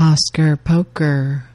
[0.00, 1.49] Oscar Poker.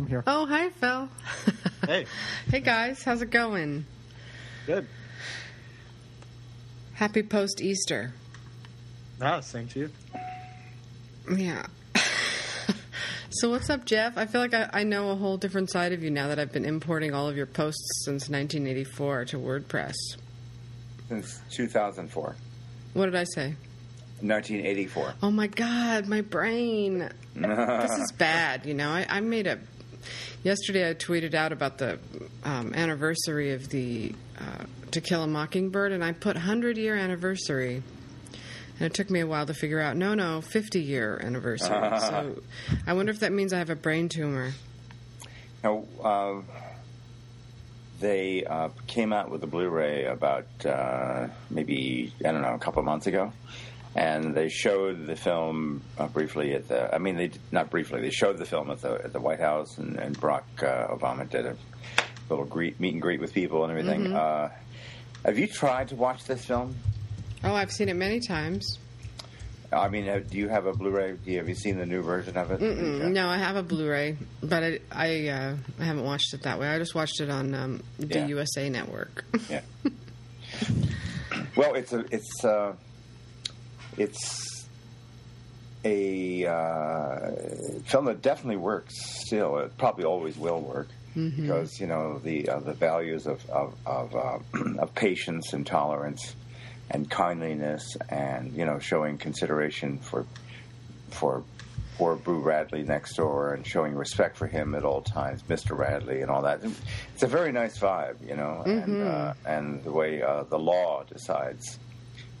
[0.00, 0.24] I'm here.
[0.26, 1.08] Oh, hi, Phil.
[1.86, 2.06] Hey,
[2.50, 3.02] hey, guys.
[3.02, 3.84] How's it going?
[4.66, 4.86] good.
[6.92, 8.12] Happy post Easter.
[9.20, 9.90] Ah, same to you.
[11.34, 11.66] Yeah.
[13.30, 14.16] so, what's up, Jeff?
[14.16, 16.52] I feel like I, I know a whole different side of you now that I've
[16.52, 19.94] been importing all of your posts since 1984 to WordPress.
[21.08, 22.36] Since 2004.
[22.92, 23.54] What did I say?
[24.20, 25.14] 1984.
[25.22, 27.10] Oh my God, my brain.
[27.34, 28.66] this is bad.
[28.66, 29.58] You know, I, I made a.
[30.42, 31.98] Yesterday, I tweeted out about the
[32.44, 37.82] um, anniversary of the uh, To Kill a Mockingbird, and I put 100 year anniversary.
[38.78, 41.68] And it took me a while to figure out no, no, 50 year anniversary.
[41.98, 42.42] so
[42.86, 44.52] I wonder if that means I have a brain tumor.
[45.62, 46.40] Now, uh,
[48.00, 52.80] they uh, came out with a Blu-ray about uh, maybe I don't know a couple
[52.80, 53.32] of months ago,
[54.00, 56.92] and they showed the film uh, briefly at the.
[56.94, 58.00] I mean, they did- not briefly.
[58.00, 61.28] They showed the film at the at the White House, and, and Barack uh, Obama
[61.28, 61.54] did a
[62.30, 64.12] little greet, meet and greet with people and everything.
[64.12, 64.48] Uh,
[65.24, 66.74] have you tried to watch this film?
[67.44, 68.78] Oh, I've seen it many times.
[69.72, 71.12] I mean, do you have a Blu-ray?
[71.24, 72.58] Do you, have you seen the new version of it?
[72.60, 76.58] Mm, No, I have a Blu-ray, but I I, uh, I haven't watched it that
[76.58, 76.68] way.
[76.68, 78.26] I just watched it on um, the Yeah.
[78.28, 79.24] USA Network.
[79.48, 79.60] Yeah.
[81.56, 82.74] well, it's a it's uh,
[83.96, 84.66] it's
[85.84, 87.30] a uh,
[87.84, 88.94] film that definitely works.
[89.26, 93.74] Still, it probably always will work because you know the uh, the values of of
[93.86, 94.38] of, uh,
[94.78, 96.34] of patience and tolerance
[96.90, 100.26] and kindliness and you know showing consideration for
[101.10, 101.42] for
[101.96, 105.76] poor Boo Radley next door and showing respect for him at all times, Mr.
[105.76, 106.60] Radley, and all that.
[107.14, 111.04] It's a very nice vibe, you know, and uh, and the way uh, the law
[111.04, 111.78] decides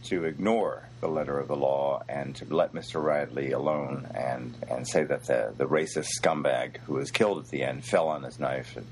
[0.04, 3.02] to ignore the letter of the law and to let Mr.
[3.02, 7.62] Radley alone and and say that the the racist scumbag who was killed at the
[7.62, 8.76] end fell on his knife.
[8.76, 8.86] And,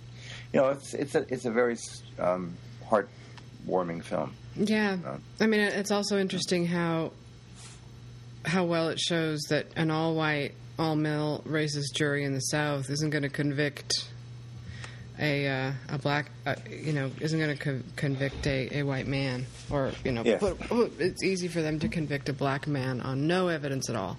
[0.52, 1.76] you know, it's it's a it's a very
[2.18, 2.54] um,
[2.88, 4.34] heartwarming film.
[4.56, 7.12] Yeah, Uh, I mean, it's also interesting how
[8.44, 13.22] how well it shows that an all-white, all-male racist jury in the South isn't going
[13.24, 14.07] to convict
[15.20, 19.06] a uh, a black, uh, you know, isn't going to co- convict a, a white
[19.06, 20.38] man, or you know, Yeah.
[20.40, 23.96] but, oh, it's easy for them to convict a black man on no evidence at
[23.96, 24.16] all.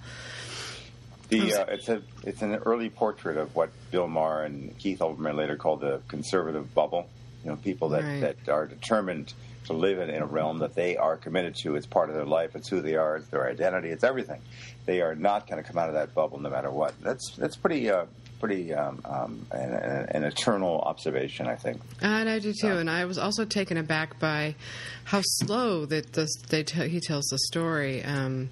[1.29, 5.35] The uh, it's a it's an early portrait of what Bill Maher and Keith Olbermann
[5.35, 7.07] later called the conservative bubble.
[7.43, 8.19] You know, people that, Right.
[8.21, 9.33] that are determined
[9.65, 11.75] to live in, in a realm that they are committed to.
[11.75, 12.55] It's part of their life.
[12.55, 13.15] It's who they are.
[13.17, 13.89] It's their identity.
[13.89, 14.41] It's everything.
[14.85, 16.99] They are not going to come out of that bubble no matter what.
[17.01, 18.05] That's that's pretty uh,
[18.39, 21.47] pretty um, um, an, an eternal observation.
[21.47, 21.81] I think.
[22.01, 22.77] And I do too.
[22.77, 24.55] And I was also taken aback by
[25.03, 28.03] how slow that this, they t- he tells the story.
[28.03, 28.49] Um,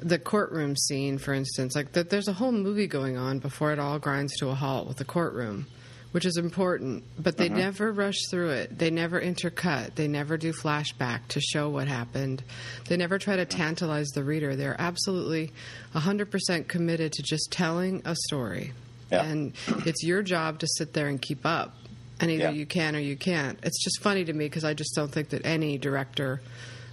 [0.00, 2.10] the courtroom scene, for instance, like that.
[2.10, 5.04] There's a whole movie going on before it all grinds to a halt with the
[5.04, 5.66] courtroom,
[6.12, 7.02] which is important.
[7.18, 8.78] But they never rush through it.
[8.78, 9.96] They never intercut.
[9.96, 12.42] They never do flashback to show what happened.
[12.86, 14.54] They never try to tantalize the reader.
[14.54, 15.52] They're absolutely
[15.94, 18.72] 100% committed to just telling a story.
[19.10, 19.24] Yeah.
[19.24, 19.52] And
[19.86, 21.74] it's your job to sit there and keep up.
[22.20, 22.50] And either Yeah.
[22.50, 23.58] you can or you can't.
[23.62, 26.40] It's just funny to me because I just don't think that any director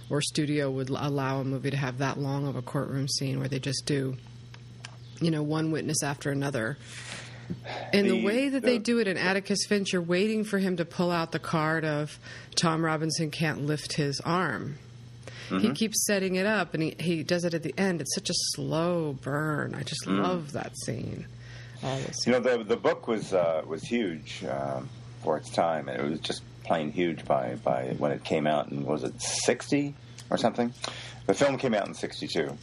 [0.08, 3.48] or studio would allow a movie to have that long of a courtroom scene where
[3.48, 4.16] they just do,
[5.20, 6.78] you know, one witness after another.
[7.92, 10.76] And the, The- way that they do it in Atticus Finch, you're waiting for him
[10.78, 12.18] to pull out the card of
[12.54, 14.76] Tom Robinson can't lift his arm.
[15.48, 15.58] Mm-hmm.
[15.58, 18.00] He keeps setting it up, and he, he does it at the end.
[18.00, 19.74] It's such a slow burn.
[19.76, 21.26] I just love that scene.
[21.82, 22.26] Mm.
[22.26, 24.88] You know, the the book was uh, was huge um,
[25.22, 28.68] for its time, and it was just plain huge by, by when it came out.
[28.68, 29.94] And was it sixty
[30.30, 30.72] or something.
[31.26, 32.56] The film came out in '62,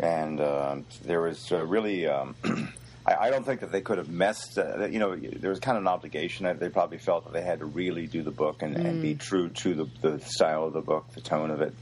[0.00, 2.06] and uh, there was uh, really.
[2.06, 2.34] Um,
[3.04, 4.58] I, I don't think that they could have messed.
[4.58, 6.44] Uh, you know, there was kind of an obligation.
[6.44, 9.16] that They probably felt that they had to really do the book and, and be
[9.16, 11.74] true to the, the style of the book, the tone of it.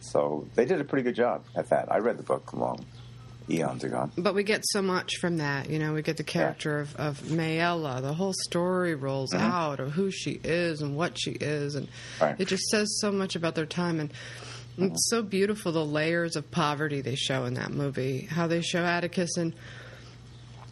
[0.00, 1.90] So they did a pretty good job at that.
[1.90, 2.84] I read the book long
[3.48, 4.10] eons ago.
[4.16, 5.68] But we get so much from that.
[5.68, 8.00] You know, we get the character of, of Mayella.
[8.00, 9.44] The whole story rolls mm-hmm.
[9.44, 11.74] out of who she is and what she is.
[11.74, 11.88] And
[12.20, 12.36] Right.
[12.38, 14.00] it just says so much about their time.
[14.00, 14.10] And
[14.78, 14.94] it's mm-hmm.
[15.16, 18.22] so beautiful the layers of poverty they show in that movie.
[18.30, 19.54] How they show Atticus and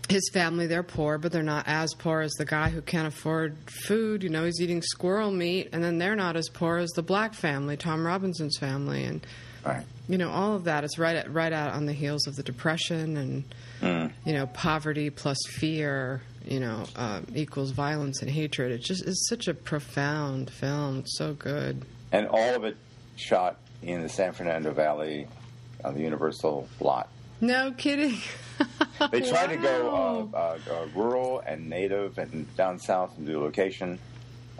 [0.08, 3.56] his family, they're poor, but they're not as poor as the guy who can't afford
[3.86, 4.22] food.
[4.22, 5.69] You know, he's eating squirrel meat.
[5.72, 9.04] And then they're not as poor as the black family, Tom Robinson's family.
[9.04, 9.26] And
[9.64, 9.84] Right.
[10.08, 12.43] You know all of that is right at, right out on the heels of the
[12.43, 18.72] depression and you know poverty plus fear you know uh, equals violence and hatred.
[18.72, 20.99] It just is such a profound film.
[21.00, 21.84] It's so good.
[22.10, 22.76] And all of it
[23.16, 25.26] shot in the San Fernando Valley
[25.84, 27.08] on the Universal lot.
[27.40, 28.19] no kidding.
[29.10, 33.40] They tried to go uh, uh, uh, rural and native and down south and do
[33.40, 33.98] location.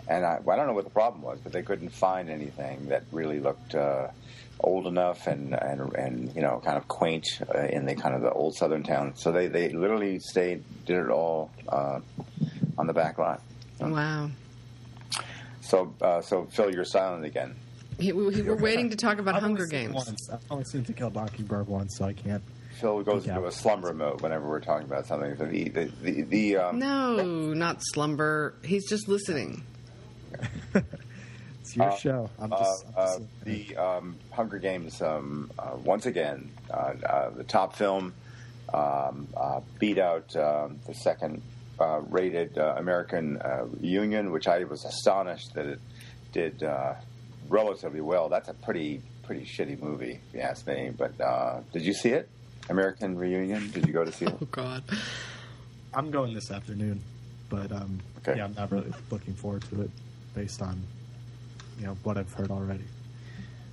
[0.09, 3.03] And I, I don't know what the problem was, but they couldn't find anything that
[3.13, 4.07] really looked uh,
[4.63, 8.21] old enough and, and and you know kind of quaint uh, in the kind of
[8.21, 9.13] the old southern town.
[9.15, 11.99] So they, they literally stayed, did it all uh,
[12.77, 13.41] on the back lot.
[13.79, 14.29] wow
[15.61, 17.55] So uh, so Phil, you're silent again.
[17.99, 20.29] he, we, we're waiting to talk about I've hunger only seen it games Once.
[20.31, 22.43] I've only seen To Kill a Mockingbird once, so I can't.
[22.79, 25.37] Phil goes into a slumber mode whenever we're talking about something.
[25.37, 29.63] So the the the, the um, no not slumber he's just listening
[31.63, 32.29] It's your Uh, show.
[32.39, 32.85] I'm uh, just.
[32.87, 36.73] I'm uh, just the um, Hunger Games um, uh, once again uh,
[37.05, 38.13] uh, the top film
[38.73, 41.41] um, uh, beat out um, the second
[41.79, 45.79] uh, rated uh, American uh, Union, which I was astonished that it
[46.33, 46.95] did uh,
[47.47, 48.27] relatively well.
[48.27, 50.91] That's a pretty pretty shitty movie, if you ask me.
[50.97, 52.27] But uh, did you see it?
[52.69, 53.71] American Reunion?
[53.71, 54.33] Did you go to see it?
[54.41, 54.83] oh god
[55.93, 57.01] I'm going this afternoon,
[57.49, 58.37] but um, Okay.
[58.37, 59.91] yeah, I'm not really looking forward to it
[60.35, 60.81] based on
[61.79, 62.85] you know what I've heard already.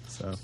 [0.08, 0.34] So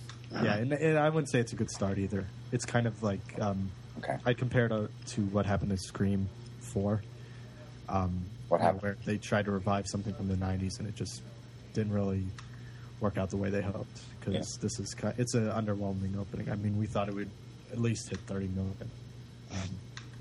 [0.43, 2.26] yeah, and, and I wouldn't say it's a good start either.
[2.53, 4.17] It's kind of like um, Okay.
[4.26, 6.29] I compared it to what happened to Scream
[6.61, 7.03] Four.
[7.88, 8.82] Um, What happened?
[8.82, 11.23] Where they tried to revive something from the '90s and it just
[11.73, 12.25] didn't really
[13.00, 14.00] work out the way they hoped.
[14.20, 14.62] Because Yeah.
[14.62, 16.50] this is ki it's an underwhelming opening.
[16.50, 17.31] I mean, we thought it would
[17.73, 18.91] at least hit 30 million.
[19.50, 19.58] Um,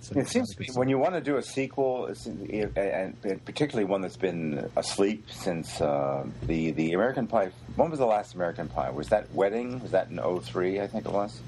[0.06, 4.02] so It seems to be when you want to do a sequel, and particularly one
[4.02, 7.50] that's been asleep since uh, the the American Pie.
[7.76, 8.92] When was the last American Pie?
[8.92, 9.82] Was that Wedding?
[9.82, 11.42] Was that in 03, I think it was.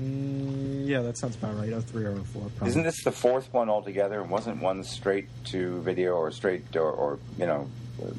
[0.00, 1.72] Mm, yeah, that sounds about right.
[1.72, 2.42] Oh three or oh four.
[2.56, 2.68] Probably.
[2.68, 4.22] Isn't this the fourth one altogether?
[4.22, 7.68] Wasn't one straight to video or straight or, or you know,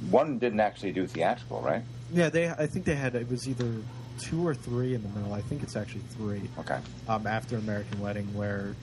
[0.09, 1.83] one didn't actually do theatrical, right?
[2.11, 2.49] Yeah, they.
[2.49, 3.15] I think they had.
[3.15, 3.71] It was either
[4.19, 5.33] two or three in the middle.
[5.33, 6.41] I think it's actually three.
[6.59, 6.79] Okay.
[7.07, 8.75] Um, after American Wedding, where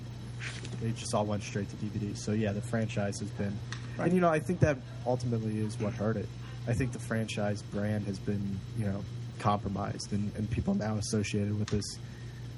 [0.80, 2.16] they just all went straight to DVD.
[2.16, 3.56] So yeah, the franchise has been,
[3.96, 4.06] Right.
[4.06, 4.76] and you know, I think that
[5.06, 6.28] ultimately is what hurt it.
[6.66, 9.04] I think the franchise brand has been, you know,
[9.38, 11.98] compromised, and, and people now associated with this,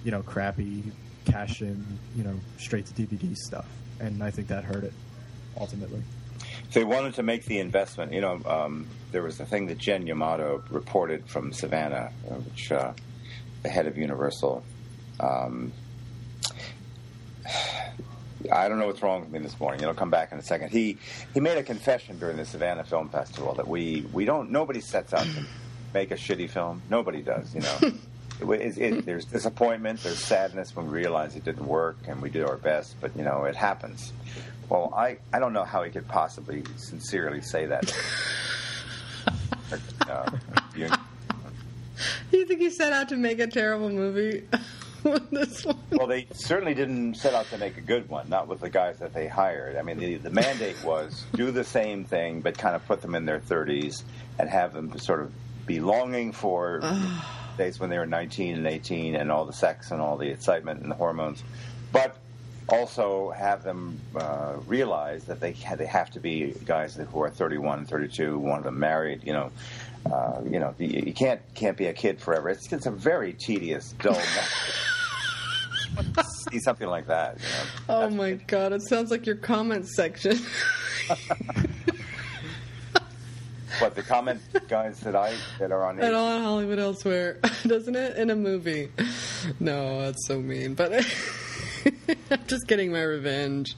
[0.05, 0.83] you know, crappy
[1.25, 1.85] cash in,
[2.17, 3.67] you know, straight to DVD stuff,
[4.00, 4.93] and I think that hurt it
[5.59, 6.03] ultimately.
[6.73, 8.12] They wanted to make the investment.
[8.12, 12.71] You know, um, there was a thing that Jen Yamato reported from Savannah, uh, which
[12.71, 12.93] uh,
[13.62, 14.62] the head of Universal.
[15.19, 15.73] Um,
[18.52, 19.81] I don't know what's wrong with me this morning.
[19.81, 20.71] It'll come back in a second.
[20.71, 20.99] He
[21.35, 25.12] he made a confession during the Savannah Film Festival that we we don't nobody sets
[25.14, 25.45] out to
[25.95, 26.83] make a shitty film.
[26.90, 27.55] Nobody does.
[27.55, 27.78] You know,
[28.55, 32.28] it, it, it, there's disappointment, there's sadness when we realize it didn't work, and we
[32.31, 32.97] did our best.
[33.00, 34.12] But you know, it happens.
[34.69, 37.97] Well, I, I don't know how he could possibly sincerely say that.
[40.09, 40.31] uh,
[40.76, 40.88] you-
[42.31, 44.43] you think he set out to make a terrible movie
[45.03, 48.49] with this one well, they certainly didn't set out to make a good one, not
[48.49, 49.76] with the guys that they hired.
[49.76, 53.15] I mean, the, the mandate was do the same thing, but kind of put them
[53.15, 54.03] in their 30s
[54.38, 55.33] and have them sort of
[55.67, 56.81] be longing for
[57.59, 60.83] days when they were 19 and 18 and all the sex and all the excitement
[60.83, 61.43] and the hormones.
[61.93, 62.17] But
[62.69, 67.31] also have them uh, realize that they ha- they have to be guys who are
[67.31, 69.23] 31 and 32, one of them married.
[69.25, 69.53] You know,
[70.13, 72.49] uh, you know, you, you can't can't be a kid forever.
[72.49, 74.21] It's, it's a very tedious, dull.
[76.51, 77.37] See something like that.
[77.39, 77.65] You know?
[77.89, 80.39] oh That's- my god it sounds like your comment section
[83.79, 88.17] But the comment guys that I that are on and on hollywood elsewhere doesn't it
[88.17, 88.89] in a movie
[89.61, 90.93] no that's so mean but
[92.31, 93.76] I'm just getting my revenge.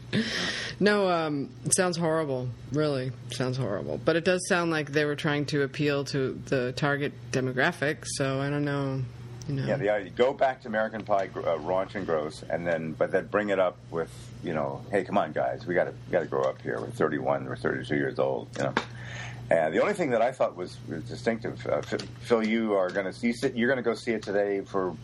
[0.81, 2.49] No, um, it sounds horrible.
[2.73, 4.01] Really, sounds horrible.
[4.03, 7.99] But it does sound like they were trying to appeal to the target demographic.
[8.05, 9.03] So I don't know.
[9.49, 9.67] You know.
[9.67, 13.11] Yeah, the idea, go back to American Pie, uh, raunch and gross, and then but
[13.11, 14.11] then bring it up with
[14.45, 16.79] you know, hey, come on, guys, we got to got to grow up here.
[16.81, 18.75] We're 31, we're 32 years old, you know.
[19.51, 20.77] And the only thing that I thought was,
[21.09, 21.81] distinctive, uh,
[22.21, 24.95] Phil, you are going to see you're going to go see it today for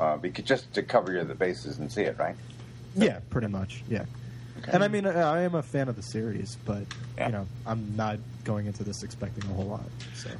[0.00, 2.34] uh, because just to cover your the bases and see it, right?
[2.96, 3.84] Yeah, pretty much.
[3.88, 4.04] Yeah.
[4.62, 4.72] Okay.
[4.72, 6.82] And I mean, I am a fan of the series, but
[7.16, 7.26] yeah.
[7.26, 9.84] you know, I'm not going into this expecting a whole lot.
[10.14, 10.30] So.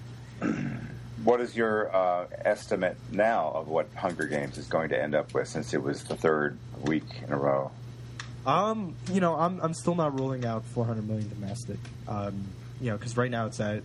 [1.24, 5.32] what is your uh, estimate now of what Hunger Games is going to end up
[5.34, 7.70] with, since it was the third week in a row?
[8.46, 11.78] Um, you know, I'm I'm still not ruling out 400 million domestic.
[12.08, 12.44] Um,
[12.80, 13.82] you know, because right now it's at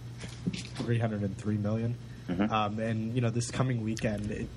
[0.54, 1.96] 303 million.
[2.30, 2.52] Mm-hmm.
[2.52, 4.48] Um, and you know, this coming weekend, it,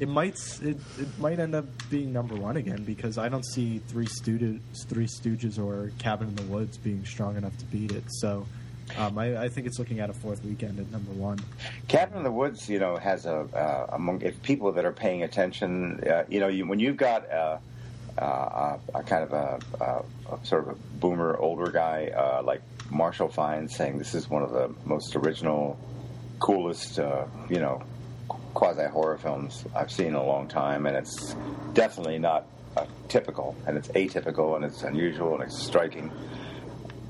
[0.00, 3.78] it might it, it might end up being number one again because I don't see
[3.86, 8.04] Three Stooges, Three Stooges, or Cabin in the Woods being strong enough to beat it.
[8.08, 8.46] So.
[8.98, 11.38] Um, I, I, think it's looking at a fourth weekend at number one.
[11.86, 15.22] Cabin in the Woods, you know, has a uh, among if people that are paying
[15.22, 17.58] attention, uh, you know, you, when you've got uh,
[18.18, 22.62] uh, a kind of a, a, a, sort of a boomer older guy uh, like
[22.90, 25.78] Marshall Fine saying this is one of the most original,
[26.40, 27.84] coolest, uh, you know,
[28.54, 31.34] quasi horror films I've seen in a long time, and it's
[31.74, 36.10] definitely not uh, typical, and it's atypical, and it's unusual, and it's striking.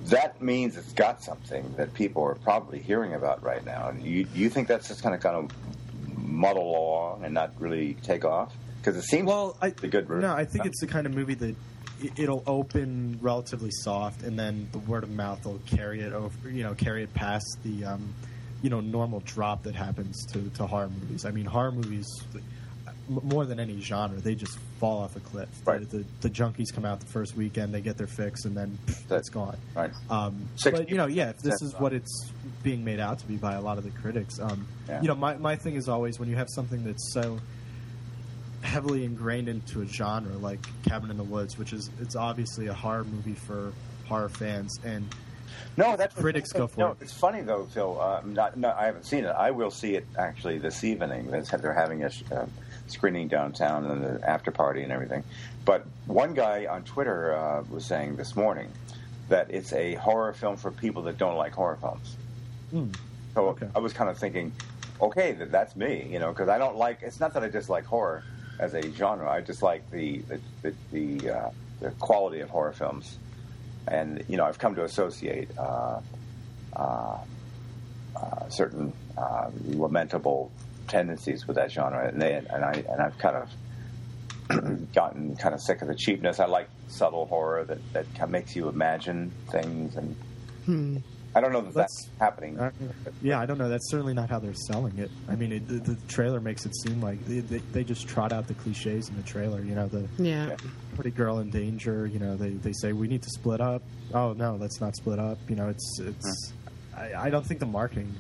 [0.07, 3.91] That means it's got something that people are probably hearing about right now.
[3.91, 5.51] And you, you think that's just kind of kind of
[6.17, 8.53] muddle along and not really take off?
[8.79, 10.23] Because it seems well, I, the good route.
[10.23, 11.55] No, I think it's the kind of movie that
[12.17, 16.51] it'll open relatively soft, and then the word of mouth will carry it over.
[16.51, 18.15] You know, carry it past the um,
[18.63, 21.25] you know normal drop that happens to, to horror movies.
[21.25, 22.07] I mean, horror movies
[23.11, 25.49] more than any genre, they just fall off a cliff.
[25.65, 25.89] Right.
[25.89, 29.11] The, the, junkies come out the first weekend, they get their fix, and then pff,
[29.19, 29.57] it's gone.
[29.75, 29.91] Right.
[30.09, 32.31] Um, but you know, yeah, if this is what it's
[32.63, 35.03] being made out to be by a lot of the critics, um, yeah.
[35.03, 37.39] you know, my my thing is always when you have something that's so
[38.63, 42.75] heavily ingrained into a genre like Cabin in the Woods, which is it's obviously a
[42.75, 43.73] horror movie for
[44.07, 45.09] horror fans and
[45.77, 46.99] no, that's critics go for no, it.
[47.01, 48.01] It's funny though, Phil.
[48.01, 49.31] Uh, not, no, I haven't seen it.
[49.31, 51.31] I will see it actually this evening.
[51.31, 52.47] They're having a uh,
[52.87, 55.25] screening downtown and the after party and everything.
[55.65, 58.69] But one guy on Twitter uh, was saying this morning
[59.29, 62.17] that it's a horror film for people that don't like horror films.
[62.73, 62.95] Mm.
[63.35, 63.69] So okay.
[63.75, 64.53] I was kind of thinking,
[65.01, 66.99] okay, that, that's me, you know, because I don't like.
[67.03, 68.25] It's not that I dislike horror
[68.59, 69.31] as a genre.
[69.31, 71.51] I just like the the the, the, uh,
[71.81, 73.19] the quality of horror films,
[73.91, 76.01] and you know I've come to associate uh,
[76.77, 77.19] uh,
[78.17, 80.51] uh certain uh, lamentable
[80.89, 85.61] tendencies with that genre, and, they, and I and I've kind of gotten kind of
[85.61, 86.41] sick of the cheapness.
[86.41, 90.17] I like subtle horror that that makes you imagine things and.
[90.67, 90.97] Hmm.
[91.35, 92.59] I don't know that that's, that's happening.
[92.59, 92.73] Uh,
[93.23, 93.69] yeah, I don't know.
[93.69, 95.11] That's certainly not how they're selling it.
[95.29, 98.33] I mean, it, the, the, trailer makes it seem like they, they, they, just trot
[98.33, 99.63] out the cliches in the trailer.
[99.63, 100.57] You know, the yeah.
[100.97, 102.07] pretty girl in danger.
[102.07, 103.83] You know, they, they say we need to split up.
[104.13, 105.39] Oh no, let's not split up.
[105.49, 106.53] You know, it's it's.
[106.97, 108.13] I, I don't think the marketing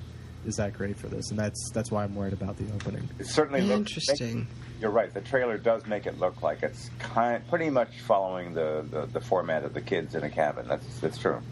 [0.47, 3.09] is that great for this, and that's that's why I'm worried about the opening.
[3.19, 4.47] It certainly looks interesting.
[4.81, 5.12] you're right.
[5.12, 9.21] The trailer does make it look like it's kind, pretty much following the, the, the
[9.21, 10.69] format of the kids in a cabin.
[10.69, 11.43] That's that's true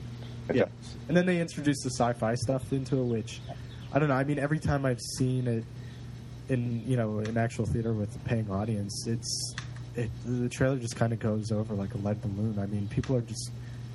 [0.52, 0.64] yeah.
[1.08, 3.40] And then they introduced the sci-fi stuff into it, which
[3.92, 4.14] I don't know.
[4.14, 5.64] I mean, every time I've seen it
[6.48, 9.54] in you know an actual theater with a paying audience, it's
[9.94, 12.58] it, the trailer just kind of goes over like a lead balloon.
[12.58, 13.50] I mean, people are just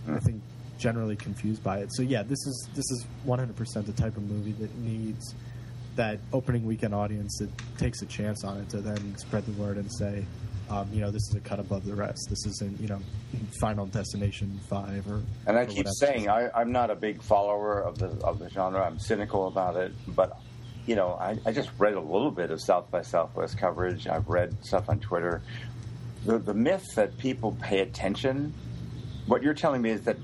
[0.07, 0.41] I think
[0.77, 1.89] generally confused by it.
[1.93, 5.33] So yeah, this is this is 100% the type of movie that needs
[5.95, 9.77] that opening weekend audience that takes a chance on it to then spread the word
[9.77, 10.25] and say,
[10.69, 12.27] um, you know, this is a cut above the rest.
[12.29, 12.99] This isn't, you know,
[13.59, 15.21] Final Destination Five or.
[15.45, 18.49] And I or keep saying I, am not a big follower of the of the
[18.49, 18.81] genre.
[18.81, 20.39] I'm cynical about it, but
[20.85, 24.07] you know, I, I just read a little bit of South by Southwest coverage.
[24.07, 25.41] I've read stuff on Twitter.
[26.25, 28.53] The the myth that people pay attention.
[29.25, 30.17] What you're telling me is that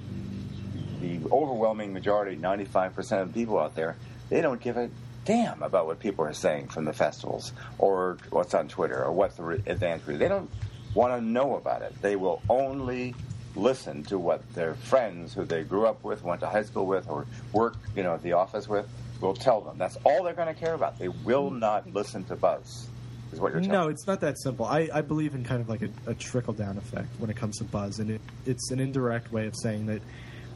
[0.99, 3.95] the overwhelming majority, 95% of people out there,
[4.29, 4.89] they don't give a
[5.29, 9.37] damn about what people are saying from the festivals or what's on Twitter or what
[9.37, 10.01] the re- advance.
[10.07, 10.49] They don't
[10.95, 11.93] want to know about it.
[12.01, 13.13] They will only
[13.55, 17.07] listen to what their friends who they grew up with, went to high school with,
[17.07, 18.87] or work, you know, at the office with,
[19.21, 19.77] will tell them.
[19.77, 20.97] That's all they're going to care about.
[20.97, 21.59] They will mm.
[21.59, 22.87] not listen to buzz.
[23.31, 24.65] Is what you're telling no, it's not that simple.
[24.65, 27.59] I, I believe in kind of like a, a trickle down effect when it comes
[27.59, 30.01] to buzz, and it, it's an indirect way of saying that,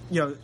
[0.10, 0.36] you know,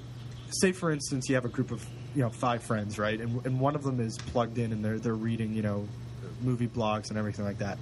[0.62, 1.84] say for instance you have a group of
[2.16, 3.20] you know five friends, right?
[3.20, 5.88] And, and one of them is plugged in and they're they're reading you know
[6.42, 7.78] movie blogs and everything like that.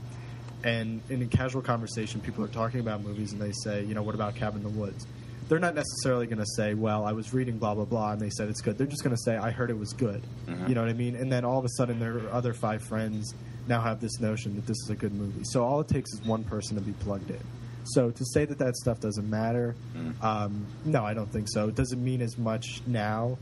[0.64, 4.02] And in a casual conversation, people are talking about movies and they say, you know,
[4.02, 5.06] what about Cabin in the Woods?
[5.48, 8.30] They're not necessarily going to say, well, I was reading blah, blah, blah, and they
[8.32, 8.78] said it's good.
[8.78, 10.22] They're just going to say, I heard it was good.
[10.68, 11.16] You know what I mean?
[11.16, 13.34] And then all of a sudden, their other five friends
[13.68, 15.44] now have this notion that this is a good movie.
[15.46, 17.40] So all it takes is one person to be plugged in.
[17.86, 19.76] So to say that that stuff doesn't matter,
[20.22, 21.70] um, no, I don't think so.
[21.70, 23.38] It doesn't mean as much now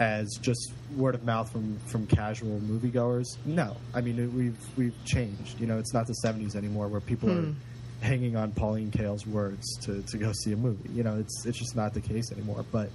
[0.00, 3.36] as just word of mouth from, from casual moviegoers.
[3.44, 5.60] No, I mean it, we've we've changed.
[5.60, 7.54] You know, it's not the '70s anymore where people are
[8.00, 10.88] hanging on Pauline Kael's words to, to go see a movie.
[10.92, 12.64] You know, it's it's just not the case anymore.
[12.72, 12.90] But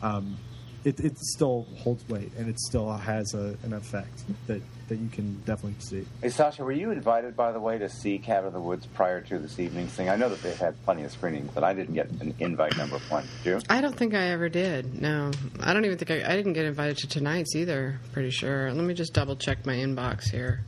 [0.00, 0.36] um,
[0.84, 5.08] it, it still holds weight and it still has a, an effect that, that you
[5.08, 6.04] can definitely see.
[6.20, 9.20] Hey, Sasha, were you invited, by the way, to see Cabin in the Woods prior
[9.22, 10.10] to this evening's thing?
[10.10, 12.98] I know that they've had plenty of screenings, but I didn't get an invite number
[13.08, 13.26] one.
[13.42, 13.60] Did you?
[13.70, 15.00] I don't think I ever did.
[15.00, 17.98] No, I don't even think I, I didn't get invited to tonight's either.
[18.12, 18.72] Pretty sure.
[18.72, 20.64] Let me just double check my inbox here.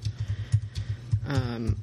[1.28, 1.76] Um,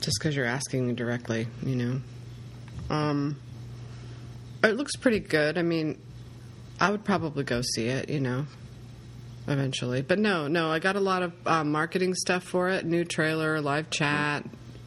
[0.00, 2.00] just because you're asking me directly, you know.
[2.88, 3.36] Um,
[4.64, 5.56] it looks pretty good.
[5.58, 5.98] I mean,
[6.80, 8.46] I would probably go see it, you know,
[9.46, 10.02] eventually.
[10.02, 12.86] But no, no, I got a lot of uh, marketing stuff for it.
[12.86, 14.44] New trailer, live chat,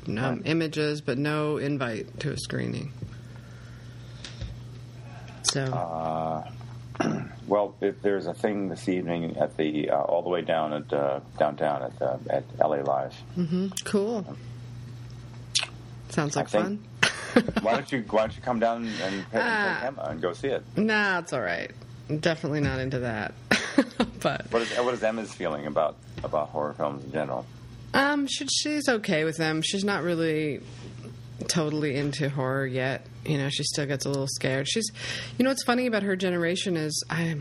[0.07, 2.91] um, images, but no invite to a screening.
[5.43, 5.65] So.
[5.65, 6.49] Uh,
[7.47, 10.91] well, if there's a thing this evening at the uh, all the way down at
[10.93, 13.15] uh, downtown at uh, at LA Live.
[13.37, 13.67] Mm-hmm.
[13.83, 14.37] Cool.
[16.09, 16.89] Sounds like I think- fun.
[17.61, 20.63] why don't you Why don't you come down and, and Emma and go see it?
[20.77, 21.71] nah, it's all right.
[22.19, 23.33] Definitely not into that.
[24.21, 27.45] but What is what is Emma's feeling about about horror films in general?
[27.93, 29.61] um, she, she's okay with them.
[29.61, 30.61] She's not really
[31.47, 33.05] totally into horror yet.
[33.25, 34.67] You know, she still gets a little scared.
[34.67, 34.89] She's,
[35.37, 37.35] you know, what's funny about her generation is I,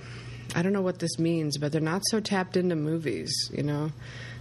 [0.54, 3.32] I don't know what this means, but they're not so tapped into movies.
[3.52, 3.92] You know,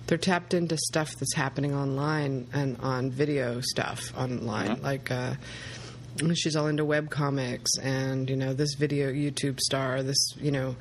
[0.07, 5.09] they're tapped into stuff that's happening online and on video stuff online, like.
[5.11, 5.35] Uh,
[6.35, 10.03] she's all into web comics and you know this video YouTube star.
[10.03, 10.75] This you know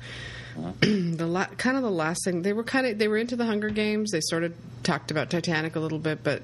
[0.81, 3.45] the la- kind of the last thing they were kind of they were into the
[3.45, 4.11] Hunger Games.
[4.11, 6.43] They sort of talked about Titanic a little bit, but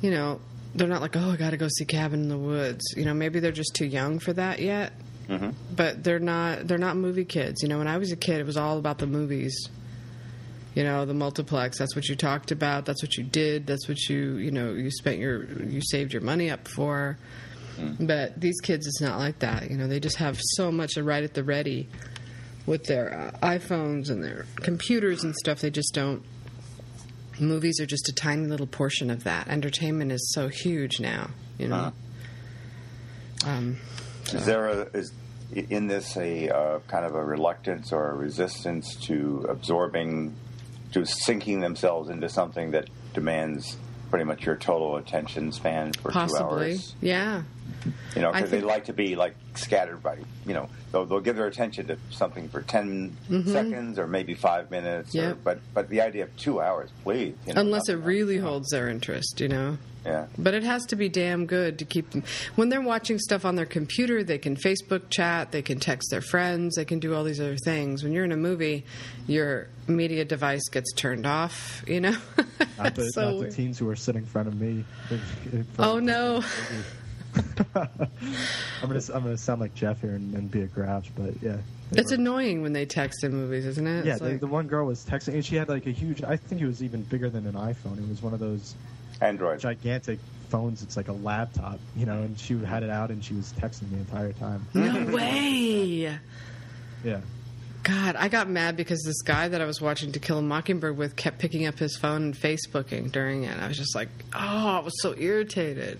[0.00, 0.40] you know
[0.74, 2.94] they're not like oh I got to go see Cabin in the Woods.
[2.96, 4.92] You know maybe they're just too young for that yet.
[5.28, 5.50] Mm-hmm.
[5.74, 7.62] But they're not they're not movie kids.
[7.62, 9.68] You know when I was a kid it was all about the movies.
[10.74, 11.78] You know the multiplex.
[11.78, 12.84] That's what you talked about.
[12.84, 13.66] That's what you did.
[13.66, 17.18] That's what you you know you spent your you saved your money up for.
[17.98, 19.70] But these kids, it's not like that.
[19.70, 21.88] You know, they just have so much right at the ready
[22.66, 25.60] with their uh, iPhones and their computers and stuff.
[25.60, 26.22] They just don't.
[27.38, 29.48] Movies are just a tiny little portion of that.
[29.48, 31.30] Entertainment is so huge now.
[31.58, 31.92] You know.
[33.46, 33.78] Um,
[34.32, 35.12] Is there a is
[35.54, 40.34] in this a uh, kind of a reluctance or a resistance to absorbing,
[40.92, 43.76] to sinking themselves into something that demands
[44.10, 46.94] pretty much your total attention span for two possibly, hours?
[47.00, 47.42] yeah.
[48.14, 51.36] You know, because they like to be like scattered by, you know, they'll, they'll give
[51.36, 53.16] their attention to something for 10
[53.46, 55.14] seconds or maybe five minutes.
[55.14, 55.40] Or, Mm-hmm.
[55.44, 57.34] But but the idea of two hours, please.
[57.46, 58.44] You know, Unless it really else.
[58.48, 59.78] holds their interest, you know.
[60.04, 60.26] Yeah.
[60.38, 62.22] But it has to be damn good to keep them.
[62.56, 66.22] When they're watching stuff on their computer, they can Facebook chat, they can text their
[66.22, 68.02] friends, they can do all these other things.
[68.02, 68.86] When you're in a movie,
[69.26, 72.16] your media device gets turned off, you know?
[72.78, 74.84] Not the, so not the teens who are sitting in front of me.
[75.52, 76.42] in front Oh, of- no.
[77.74, 81.56] I'm gonna I'm gonna sound like Jeff here and, and be a grouch, but yeah.
[81.92, 84.04] It's were- annoying when they text in movies, isn't it?
[84.04, 86.22] Yeah, It's the, like- the one girl was texting, and she had like a huge.
[86.22, 87.98] I think it was even bigger than an iPhone.
[87.98, 88.74] It was one of those
[89.20, 89.60] Android.
[89.60, 90.82] gigantic phones.
[90.82, 92.22] It's like a laptop, you know.
[92.22, 94.66] And she had it out, and she was texting the entire time.
[94.74, 96.18] no way.
[97.04, 97.20] Yeah,
[97.82, 100.96] God, I got mad because this guy that I was watching To Kill a Mockingbird
[100.96, 103.58] with kept picking up his phone and Facebooking during it.
[103.58, 105.98] I was just like, oh, I was so irritated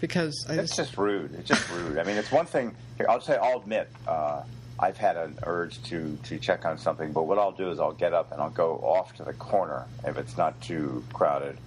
[0.00, 1.34] because I It's just, just rude.
[1.34, 1.98] It's just rude.
[1.98, 2.74] I mean, it's one thing.
[2.96, 4.42] Here, I'll say, I'll admit, uh,
[4.78, 7.92] I've had an urge to to check on something, but what I'll do is I'll
[7.92, 11.58] get up and I'll go off to the corner if it's not too crowded,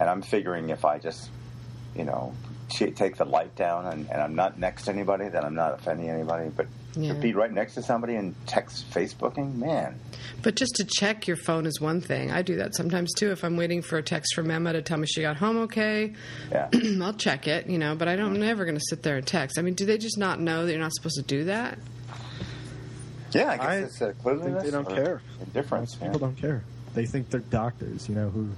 [0.00, 1.30] and I'm figuring if I just,
[1.94, 2.34] you know,
[2.68, 5.74] t- take the light down and, and I'm not next to anybody, then I'm not
[5.74, 6.50] offending anybody.
[6.54, 6.66] But
[6.96, 7.12] Yeah.
[7.12, 10.00] to be right next to somebody and text Facebooking, man,
[10.42, 12.30] but just to check your phone is one thing.
[12.30, 13.30] I do that sometimes too.
[13.30, 16.14] If I'm waiting for a text from Emma to tell me she got home okay,
[16.50, 16.68] yeah.
[17.02, 17.94] I'll check it, you know.
[17.94, 19.58] But I don't, I'm never going to sit there and text.
[19.58, 21.78] I mean, do they just not know that you're not supposed to do that?
[23.32, 25.20] Yeah, I guess I it's a cluelessness they don't care.
[25.40, 26.00] Indifference.
[26.00, 26.64] most people don't care.
[26.94, 28.48] They think they're doctors, you know, who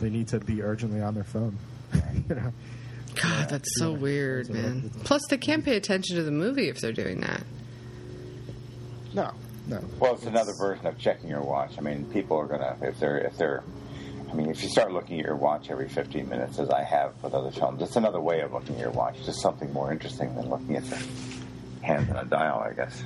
[0.00, 1.56] they need to be urgently on their phone.
[2.28, 2.52] you know,
[3.14, 3.98] God, that's so yeah.
[3.98, 4.90] weird, man.
[5.04, 7.42] Plus, they can't pay attention to the movie if they're doing that.
[9.14, 9.32] No,
[9.66, 9.80] no.
[9.98, 11.72] Well, it's another version of checking your watch.
[11.78, 13.62] I mean, people are gonna if they're if they're
[14.30, 17.12] I mean, if you start looking at your watch every 15 minutes, as I have
[17.22, 19.22] with other films, it's another way of looking at your watch.
[19.26, 20.96] Just something more interesting than looking at the
[21.82, 23.02] hands on a dial, I guess.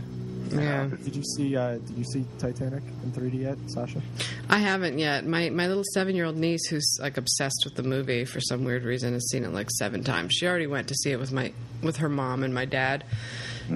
[0.50, 0.88] Yeah.
[1.02, 4.00] Did you see uh, Did you see Titanic in 3D yet, Sasha?
[4.48, 5.26] I haven't yet.
[5.26, 8.64] My my little seven year old niece, who's like obsessed with the movie for some
[8.64, 10.34] weird reason, has seen it like seven times.
[10.34, 13.04] She already went to see it with my with her mom and my dad.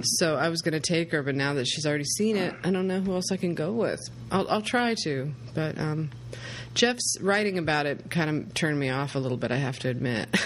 [0.03, 2.70] So I was going to take her, but now that she's already seen it, I
[2.70, 4.00] don't know who else I can go with.
[4.31, 6.11] I'll I'll try to, but um,
[6.74, 9.50] Jeff's writing about it kind of turned me off a little bit.
[9.50, 10.29] I have to admit.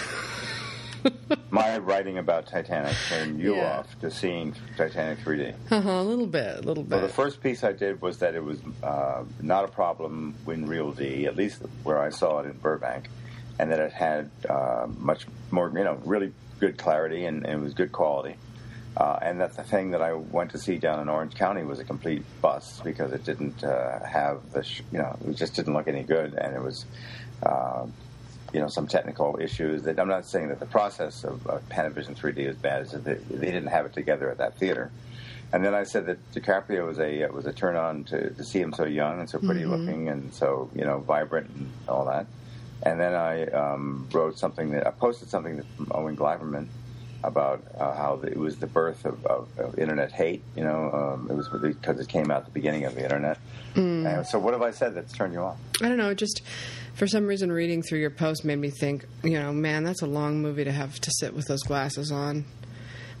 [1.51, 3.79] My writing about Titanic turned you Yeah.
[3.79, 5.53] off to seeing Titanic 3D.
[5.71, 6.91] uh-huh, a little bit, a little bit.
[6.97, 10.65] Well, the first piece I did was that it was uh, not a problem in
[10.65, 13.09] Real D, at least where I saw it in Burbank,
[13.59, 17.63] and that it had uh, much more, you know, really good clarity and, and it
[17.63, 18.35] was good quality.
[18.97, 21.79] Uh, and that the thing that I went to see down in Orange County was
[21.79, 25.73] a complete bust because it didn't uh, have the, sh- you know, it just didn't
[25.73, 26.85] look any good, and it was,
[27.43, 27.85] uh,
[28.53, 29.83] you know, some technical issues.
[29.83, 33.03] That I'm not saying that the process of, of Panavision 3D is bad; it's that
[33.03, 34.91] they, they didn't have it together at that theater.
[35.51, 38.59] And then I said that DiCaprio was a was a turn on to, to see
[38.59, 42.27] him so young and so pretty looking and so you know vibrant and all that.
[42.83, 46.67] And then I um, wrote something that I posted something that, from Owen Gleiberman
[47.27, 50.41] about uh, how the, it was the birth of, of, of internet hate.
[50.55, 53.37] You know, um, it was because it came out at the beginning of the internet.
[53.75, 55.57] And so, what have I said that's turned you off?
[55.81, 56.13] I don't know.
[56.13, 56.41] Just
[56.93, 60.07] for some reason, reading through your post made me think, you know, man, that's a
[60.07, 62.45] long movie to have to sit with those glasses on.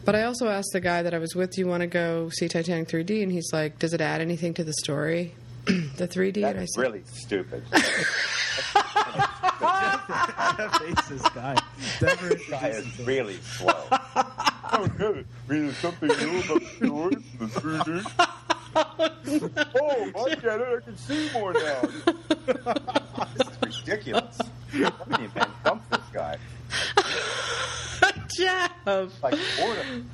[0.05, 2.29] But I also asked the guy that I was with, "Do you want to go
[2.29, 5.33] see Titanic 3D?" And he's like, "Does it add anything to the story,
[5.65, 7.63] the 3D?" and I That's said, really stupid.
[10.05, 11.55] face this guy.
[12.01, 13.73] Never This guy is really slow.
[13.91, 18.03] oh, yeah, there's something new about the story from the 3D.
[18.75, 20.67] oh, I get it.
[20.67, 21.81] I can see more now.
[23.35, 24.37] this is ridiculous.
[24.71, 26.37] Somebody man dump this guy.
[28.35, 28.71] Jeff.
[29.23, 30.09] Like boredom.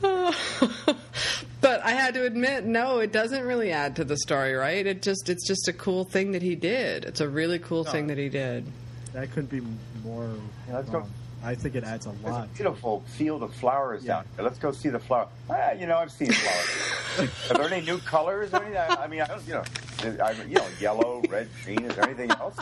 [1.62, 4.86] but I had to admit, no, it doesn't really add to the story, right?
[4.86, 7.04] It just it's just a cool thing that he did.
[7.06, 8.66] It's a really cool thing that he did.
[9.14, 9.62] That couldn't be
[10.04, 10.30] more.
[10.68, 11.06] Yeah, let's go.
[11.44, 12.54] I think it adds a There's a lot.
[12.54, 14.14] beautiful field of flowers Yeah.
[14.18, 14.44] down here.
[14.46, 15.28] Let's go see the flower.
[15.50, 17.32] Ah, you know, I've seen flowers.
[17.52, 18.78] Are there any new colors or anything?
[18.78, 19.64] I, I mean, I don't, you know,
[20.24, 21.84] I, you know, yellow, red, green.
[21.84, 22.56] Is there anything else?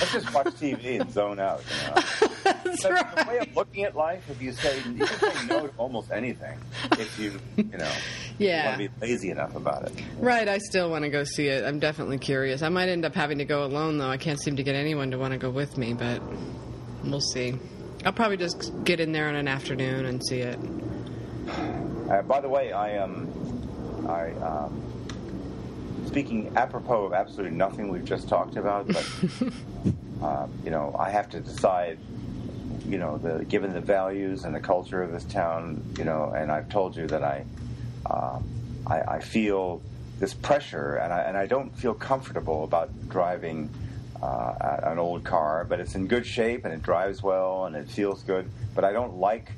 [0.00, 1.62] Let's just watch TV and zone out.
[1.82, 1.94] You know?
[2.44, 5.66] That's The, the way of looking at life, if you say you can say no
[5.66, 6.58] to almost anything,
[6.92, 7.90] if you you know
[8.38, 8.66] Yeah.
[8.68, 9.92] want to be lazy enough about it.
[10.18, 11.64] Right, I still want to go see it.
[11.64, 12.62] I'm definitely curious.
[12.62, 14.08] I might end up having to go alone, though.
[14.10, 16.20] I can't seem to get anyone to want to go with me, but
[17.04, 17.54] we'll see.
[18.04, 20.58] I'll probably just get in there on an afternoon and see it.
[21.48, 24.82] Uh, by the way, I um, I um,
[26.16, 29.06] speaking apropos of absolutely nothing we've just talked about, but
[30.22, 31.98] um, you know, I have to decide.
[32.86, 36.50] You know, the given the values and the culture of this town, you know, and
[36.52, 37.44] I've told you that I,
[38.08, 38.44] um,
[38.86, 39.82] I, I feel
[40.18, 43.68] this pressure, and I and I don't feel comfortable about driving
[44.22, 47.90] uh, an old car, but it's in good shape and it drives well and it
[47.90, 48.48] feels good.
[48.74, 49.52] But I don't like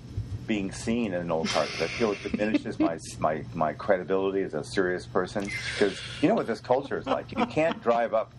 [0.49, 4.43] being seen in an old car because I feel it diminishes my my my credibility
[4.43, 5.49] as a serious person.
[5.75, 7.31] Because you know what this culture is like.
[7.31, 8.33] You can't drive up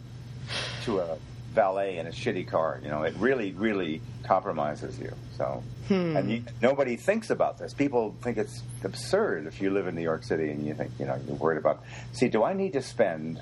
[0.84, 1.18] to a
[1.54, 2.82] valet in a shitty car.
[2.84, 5.14] You know, it really really compromises you.
[5.38, 6.18] So, hmm.
[6.18, 7.74] and you, nobody thinks about this.
[7.74, 11.06] People think it's absurd if you live in New York City and you think you
[11.06, 11.84] know you're worried about.
[12.12, 13.40] See, do I need to spend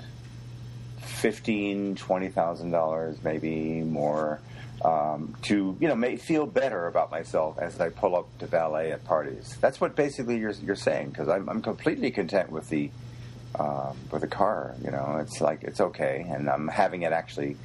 [1.00, 4.40] fifteen, twenty thousand dollars, maybe more,
[4.84, 8.92] um, to you know may feel better about myself as I pull up to valet
[8.92, 9.56] at parties.
[9.60, 12.90] That's what basically you're you're saying because I'm, I'm completely content with the
[13.58, 14.74] um, with the car.
[14.82, 17.56] You know, it's like it's okay, and I'm having it actually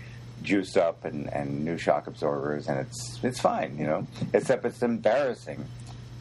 [0.42, 3.78] juiced up and, and new shock absorbers, and it's it's fine.
[3.78, 5.66] You know, except it's embarrassing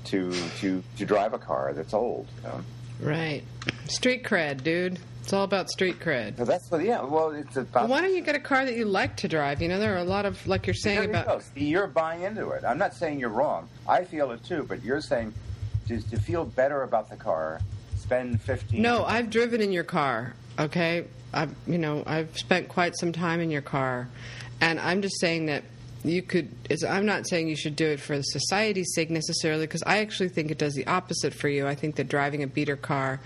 [0.05, 2.29] to to to drive a car that's old.
[2.43, 2.65] You know?
[3.01, 3.43] Right.
[3.87, 4.99] Street cred, dude.
[5.23, 6.35] It's all about street cred.
[6.37, 7.01] That's what, yeah.
[7.01, 7.89] Well, it's about.
[7.89, 9.63] Why don't you get a car that you like to drive?
[9.63, 11.27] You know, there are a lot of, like you're saying about.
[11.27, 11.39] go.
[11.39, 12.65] See, you're buying into it.
[12.65, 13.69] I'm not saying you're wrong.
[13.89, 15.33] I feel it too, but you're saying
[15.87, 17.61] to, to feel better about the car,
[17.97, 18.83] spend fifteen.
[18.83, 20.35] No, I've driven in your car.
[20.59, 24.09] Okay, I've you know I've spent quite some time in your car,
[24.61, 25.63] and I'm just saying that
[26.05, 26.51] you could.
[26.87, 30.51] I'm not saying you should do it for society's sake necessarily, because I actually think
[30.51, 31.69] it does the opposite for you.
[31.69, 33.21] I think that driving a beater car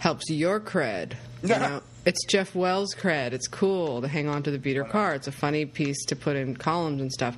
[0.00, 1.14] helps your cred.
[1.42, 3.32] You know, it's Jeff Wells cred.
[3.32, 5.14] It's cool to hang on to the beater car.
[5.14, 7.36] It's a funny piece to put in columns and stuff.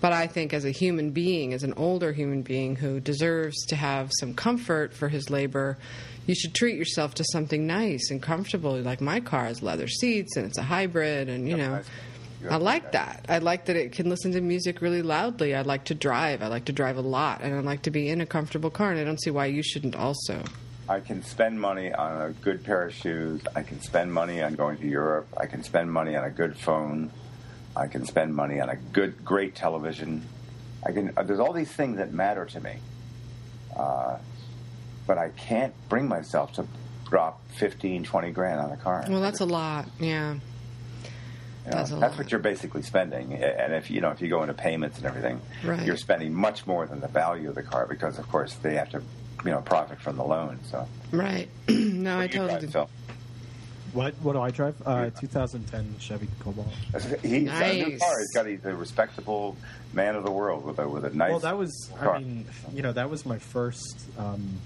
[0.00, 3.76] But I think as a human being, as an older human being who deserves to
[3.76, 5.78] have some comfort for his labor,
[6.26, 8.78] you should treat yourself to something nice and comfortable.
[8.80, 11.80] Like my car has leather seats and it's a hybrid, and you know,
[12.48, 13.26] I like that.
[13.28, 15.54] I like that it can listen to music really loudly.
[15.54, 16.42] I like to drive.
[16.42, 18.92] I like to drive a lot, and I like to be in a comfortable car.
[18.92, 20.44] And I don't see why you shouldn't also.
[20.90, 23.40] I can spend money on a good pair of shoes.
[23.54, 25.28] I can spend money on going to Europe.
[25.36, 27.12] I can spend money on a good phone.
[27.76, 30.26] I can spend money on a good, great television.
[30.84, 31.12] I can.
[31.16, 32.74] Uh, there's all these things that matter to me,
[33.76, 34.18] uh,
[35.06, 36.66] but I can't bring myself to
[37.08, 39.04] drop 15, 20 grand on a car.
[39.08, 39.88] Well, that's a lot.
[40.00, 40.34] Yeah.
[40.34, 44.40] You know, That's that's what you're basically spending, and if you know if you go
[44.42, 45.86] into payments and everything, Right.
[45.86, 48.88] you're spending much more than the value of the car because, of course, they have
[48.90, 49.02] to,
[49.44, 50.58] you know, profit from the loan.
[50.64, 51.48] So, Right.
[51.68, 52.60] no, I What do you totally.
[52.60, 52.90] drive, Phil?
[53.92, 54.76] What what do I drive?
[54.86, 56.68] Uh, 2010 Chevy Cobalt.
[56.92, 57.04] He's
[57.48, 58.18] got a new car.
[58.20, 59.56] He's got he's a respectable
[59.92, 61.30] man of the world with a with a nice.
[61.30, 62.14] Well, that was car.
[62.14, 63.98] I mean, you know, that was my first.
[64.16, 64.60] Um,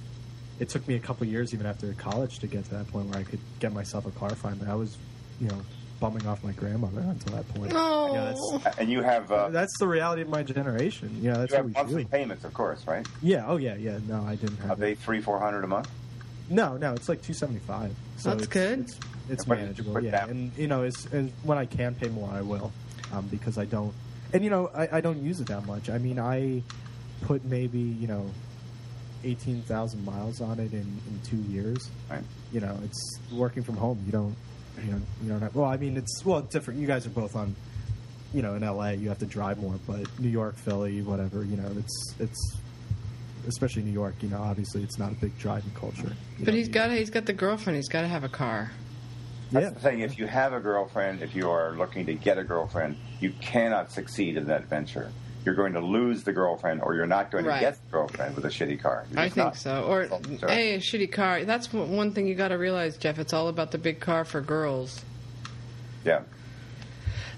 [0.60, 3.18] it took me a couple years, even after college, to get to that point where
[3.18, 4.28] I could get myself a car.
[4.30, 4.96] Finally, I was,
[5.40, 5.60] you know,
[6.04, 7.72] bumming off my grandmother until that point.
[7.74, 8.08] Oh.
[8.08, 11.16] You know, that's, and you have uh, that's the reality of my generation.
[11.22, 12.08] Yeah, that's you what have we monthly do.
[12.10, 13.06] payments, of course, right?
[13.22, 13.44] Yeah.
[13.46, 13.74] Oh yeah.
[13.76, 13.98] Yeah.
[14.06, 14.78] No, I didn't Are have.
[14.78, 15.88] they three four hundred a month?
[16.50, 17.90] No, no, it's like 275.
[18.18, 18.80] So That's it's, good.
[18.80, 18.98] It's,
[19.30, 19.98] it's manageable.
[20.02, 22.70] Yeah, that- and you know, as, as when I can pay more, I will,
[23.14, 23.94] um, because I don't.
[24.34, 25.88] And you know, I, I don't use it that much.
[25.88, 26.62] I mean, I
[27.22, 28.30] put maybe you know,
[29.24, 31.88] eighteen thousand miles on it in, in two years.
[32.10, 32.20] Right.
[32.52, 34.02] You know, it's working from home.
[34.04, 34.36] You don't,
[34.82, 35.54] you know, you don't have.
[35.54, 36.80] Well, I mean, it's well, it's different.
[36.80, 37.54] You guys are both on.
[38.32, 41.44] You know, in LA, you have to drive more, but New York, Philly, whatever.
[41.44, 42.56] You know, it's it's.
[43.46, 44.40] Especially New York, you know.
[44.40, 46.12] Obviously, it's not a big driving culture.
[46.38, 47.76] But know, he's you- got he's got the girlfriend.
[47.76, 48.70] He's got to have a car.
[49.52, 49.70] That's Yeah.
[49.70, 50.00] the thing.
[50.00, 53.92] If you have a girlfriend, if you are looking to get a girlfriend, you cannot
[53.92, 55.12] succeed in that venture.
[55.44, 57.56] You're going to lose the girlfriend, or you're not going Right.
[57.60, 59.04] to get the girlfriend with a shitty car.
[59.16, 59.56] I think not.
[59.56, 59.82] so.
[59.84, 60.04] Or
[60.48, 61.44] hey, a shitty car.
[61.44, 63.18] That's one thing you got to realize, Jeff.
[63.18, 65.04] It's all about the big car for girls.
[66.04, 66.22] yeah.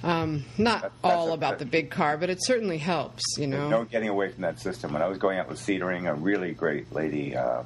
[0.03, 3.23] Um, not that's all about the big car, but it certainly helps.
[3.39, 3.69] You know.
[3.69, 4.93] no getting away from that system.
[4.93, 7.63] When I was going out with Cedaring, a really great lady, uh,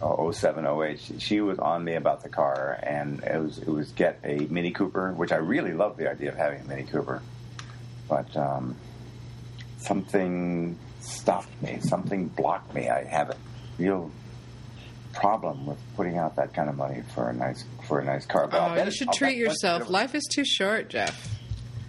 [0.00, 3.68] uh, 07, 08, she, she was on me about the car, and it was it
[3.68, 6.84] was get a Mini Cooper, which I really love the idea of having a Mini
[6.84, 7.22] Cooper,
[8.08, 8.76] but um,
[9.82, 12.88] something stopped me, something blocked me.
[12.88, 13.36] I have a
[13.78, 14.10] real
[15.14, 18.44] problem with putting out that kind of money for a nice for a nice car.
[18.44, 19.82] Oh, but Oh, you should I'll treat yourself.
[19.82, 21.28] over- Life is too short, Jeff.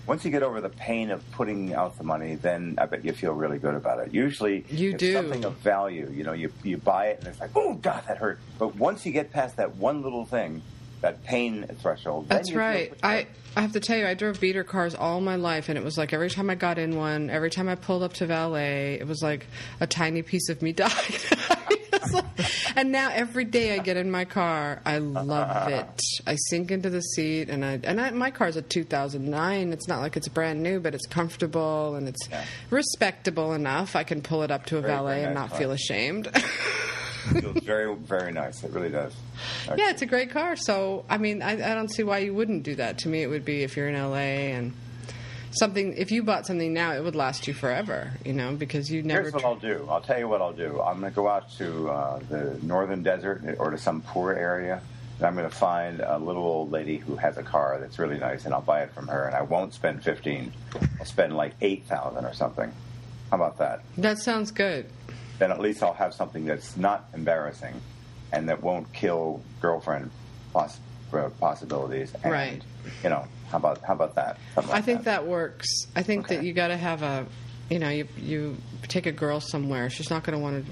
[0.05, 3.13] once you get over the pain of putting out the money, then I bet you
[3.13, 4.13] feel really good about it.
[4.13, 5.13] Usually, You do.
[5.13, 6.11] something of value.
[6.13, 8.39] You know, you you buy it and it's like, oh God, that hurt.
[8.59, 10.61] But once you get past that one little thing,
[11.03, 12.91] that pain threshold, That's right.
[13.03, 13.27] I.
[13.55, 15.95] I have to tell you, I drove beater cars all my life, and it was
[15.95, 19.05] like every time I got in one, every time I pulled up to valet, it
[19.05, 19.45] was like
[19.79, 20.89] a tiny piece of me died.
[22.11, 25.69] Like- and now every day I get in my car, I love uh-huh.
[25.69, 26.01] it.
[26.25, 29.71] I sink into the seat, and I and I, my car's a 2009.
[29.71, 32.43] It's not like it's brand new, but it's comfortable and it's Yeah.
[32.71, 33.95] respectable enough.
[33.95, 35.59] I can pull it up to a Very, valet very and not car.
[35.59, 36.27] feel ashamed.
[37.31, 38.63] It feels very very nice.
[38.63, 39.13] It really does.
[39.67, 40.55] Yeah, it's a great car.
[40.55, 42.99] So, I mean, I, I don't see why you wouldn't do that.
[42.99, 44.73] To me, it would be if you're in LA and
[45.51, 45.93] something.
[45.95, 48.11] If you bought something now, it would last you forever.
[48.25, 49.21] You know, because you never.
[49.21, 49.85] Here's what I'll do.
[49.89, 50.81] I'll tell you what I'll do.
[50.81, 54.81] I'm going to go out to uh, the northern desert or to some poor area.
[55.17, 58.17] And I'm going to find a little old lady who has a car that's really
[58.17, 59.25] nice, and I'll buy it from her.
[59.25, 60.51] And I won't spend fifteen.
[60.99, 62.71] I'll spend like eight thousand or something.
[63.29, 63.81] How about that?
[63.97, 64.85] that sounds good.
[65.39, 67.73] Then at least I'll have something that's not embarrassing,
[68.31, 70.11] and that won't kill girlfriend
[70.53, 70.79] poss-
[71.11, 72.13] uh, possibilities.
[72.23, 72.61] And, Right.
[73.03, 74.37] You know, how about how about that?
[74.55, 75.67] Something I think that works.
[75.95, 76.45] I think that Okay.
[76.47, 77.25] you got to have a.
[77.69, 78.57] You know, you you
[78.89, 79.89] take a girl somewhere.
[79.89, 80.71] She's not going to want to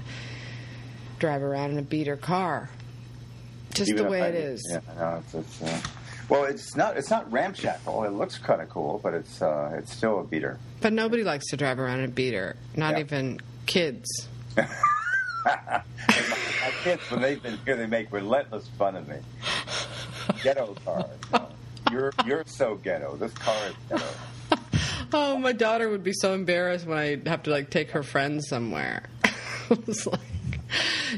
[1.18, 2.68] drive around in a beater car.
[3.72, 4.68] Just Even the way I- it is.
[4.70, 5.80] Yeah, no, it's, it's, uh,
[6.28, 8.04] well, it's not it's not ramshackle.
[8.04, 10.58] It looks kind of cool, but it's uh, it's still a beater.
[10.82, 12.56] But nobody likes to drive around in a beater.
[12.76, 13.00] Not Yeah.
[13.04, 14.28] even kids.
[14.56, 14.64] My,
[15.46, 15.82] my
[16.82, 19.16] kids, when they've been here, they make relentless fun of me.
[20.42, 21.08] Ghetto car.
[21.32, 21.48] You know.
[21.90, 23.16] You're you're so ghetto.
[23.16, 24.04] This car is ghetto.
[25.14, 28.48] Oh, my daughter would be so embarrassed when I have to like take her friends
[28.48, 29.02] somewhere.
[29.70, 30.20] it was like,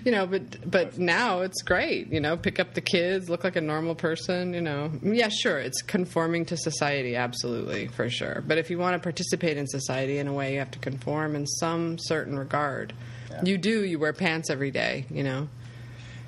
[0.04, 2.12] you know, but but now it's great.
[2.12, 4.52] You know, pick up the kids, look like a normal person.
[4.52, 8.42] You know, yeah, sure, it's conforming to society, absolutely for sure.
[8.46, 11.36] But if you want to participate in society in a way, you have to conform
[11.36, 12.92] in some certain regard.
[13.34, 13.44] Yeah.
[13.44, 13.84] You do.
[13.84, 15.06] You wear pants every day.
[15.10, 15.48] You know.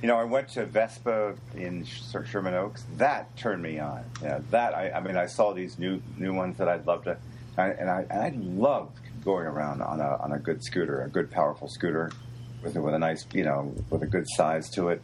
[0.02, 2.84] You know, I went to Vespa in Sherman Oaks.
[2.98, 4.04] That turned me on.
[4.22, 7.16] Yeah, that I, I mean, I saw these new new ones that I'd love to,
[7.56, 8.90] I, and I and I love
[9.24, 12.10] going around on a on a good scooter, a good powerful scooter,
[12.62, 15.02] with a, with a nice you know with a good size to it.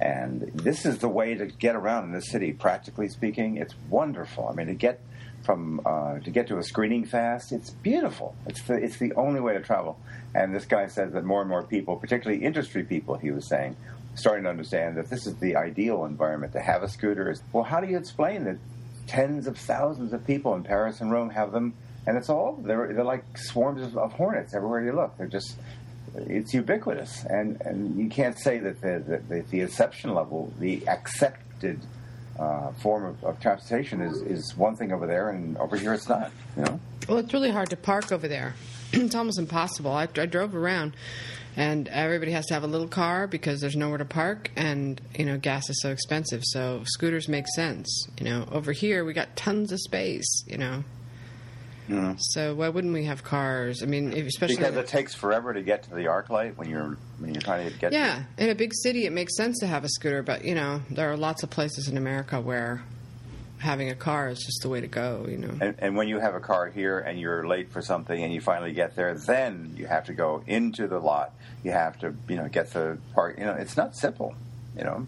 [0.00, 2.52] And this is the way to get around in the city.
[2.52, 4.48] Practically speaking, it's wonderful.
[4.48, 5.00] I mean, to get
[5.48, 7.52] from uh, to get to a screening fast.
[7.52, 8.36] It's beautiful.
[8.46, 9.98] It's the it's the only way to travel.
[10.34, 13.74] And this guy says that more and more people, particularly industry people, he was saying,
[14.14, 17.30] starting to understand that this is the ideal environment to have a scooter.
[17.30, 18.58] Is well, how do you explain that
[19.06, 21.72] tens of thousands of people in Paris and Rome have them,
[22.06, 25.16] and it's all they're they're like swarms of, of hornets everywhere you look.
[25.16, 25.56] They're just
[26.14, 31.80] it's ubiquitous, and and you can't say that the the, the level, the accepted
[32.38, 36.08] uh, form of, of transportation is is one thing over there, and over here it's
[36.08, 36.30] not.
[36.56, 36.80] You know.
[37.08, 38.54] Well, it's really hard to park over there.
[38.92, 39.90] it's almost impossible.
[39.90, 40.94] I, I drove around,
[41.56, 45.24] and everybody has to have a little car because there's nowhere to park, and you
[45.24, 46.42] know gas is so expensive.
[46.44, 48.06] So scooters make sense.
[48.18, 50.44] You know, over here we got tons of space.
[50.46, 50.84] You know.
[51.88, 52.14] Yeah.
[52.18, 53.82] So why wouldn't we have cars?
[53.82, 57.34] I mean, especially Because it takes forever to get to the ArcLight when you're when
[57.34, 57.92] you're trying to get.
[57.92, 58.00] There.
[58.00, 60.22] Yeah, in a big city, it makes sense to have a scooter.
[60.22, 62.82] But you know, there are lots of places in America where
[63.58, 65.26] having a car is just the way to go.
[65.28, 65.58] You know.
[65.60, 68.40] And, and when you have a car here and you're late for something and you
[68.40, 71.32] finally get there, then you have to go into the lot.
[71.64, 73.38] You have to, you know, get the park.
[73.38, 74.34] You know, it's not simple.
[74.76, 75.06] You know,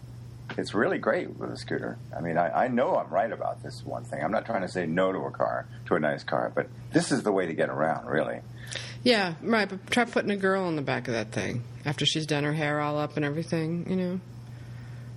[0.57, 1.97] it's really great with a scooter.
[2.15, 4.23] I mean, I, I know I'm right about this one thing.
[4.23, 7.11] I'm not trying to say no to a car, to a nice car, but this
[7.11, 8.41] is the way to get around, really.
[9.03, 9.67] Yeah, right.
[9.67, 12.53] But try putting a girl on the back of that thing after she's done her
[12.53, 13.85] hair all up and everything.
[13.89, 14.19] You know,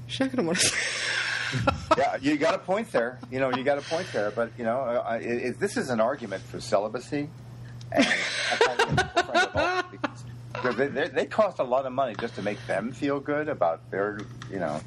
[0.07, 0.77] she's not going to want to.
[1.99, 3.19] yeah, you got a point there.
[3.31, 4.31] You know, you got a point there.
[4.31, 7.29] But you know, uh, it, it, this is an argument for celibacy,
[7.93, 11.85] and I kind of get friends with both because they, they, they cost a lot
[11.85, 14.19] of money just to make them feel good about their,
[14.51, 14.81] you know,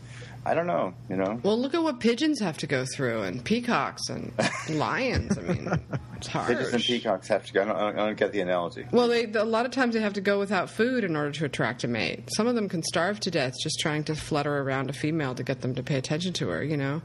[0.48, 1.42] I don't know, you know.
[1.44, 4.32] Well, look at what pigeons have to go through, and peacocks and
[4.70, 5.38] lions.
[5.38, 5.70] I mean,
[6.16, 6.48] it's hard.
[6.48, 7.64] Pigeons and peacocks have to go.
[7.64, 8.86] I don't, I don't get the analogy.
[8.94, 11.44] Well, they, a lot of times they have to go without food in order to
[11.46, 12.30] attract a mate.
[12.38, 15.44] Some of them can starve to death just trying to flutter around a female to
[15.44, 16.64] get them to pay attention to her.
[16.64, 17.02] You know,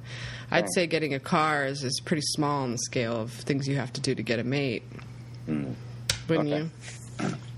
[0.53, 3.75] I'd say getting a car is, is pretty small on the scale of things you
[3.75, 4.85] have to do to get a mate.
[5.47, 5.73] Hmm.
[6.29, 6.71] Wouldn't Okay.
[7.21, 7.35] you?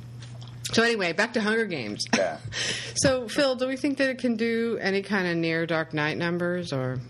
[0.75, 2.05] So anyway, back to Hunger Games.
[2.15, 2.39] Yeah.
[2.97, 6.17] So Phil, do we think that it can do any kind of near Dark Knight
[6.17, 7.01] numbers or?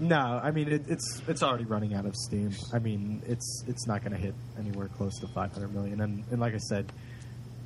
[0.00, 2.52] No, I mean it, it's it's already running out of steam.
[2.72, 6.00] I mean it's it's not going to hit anywhere close to 500 million.
[6.00, 6.90] And and like I said,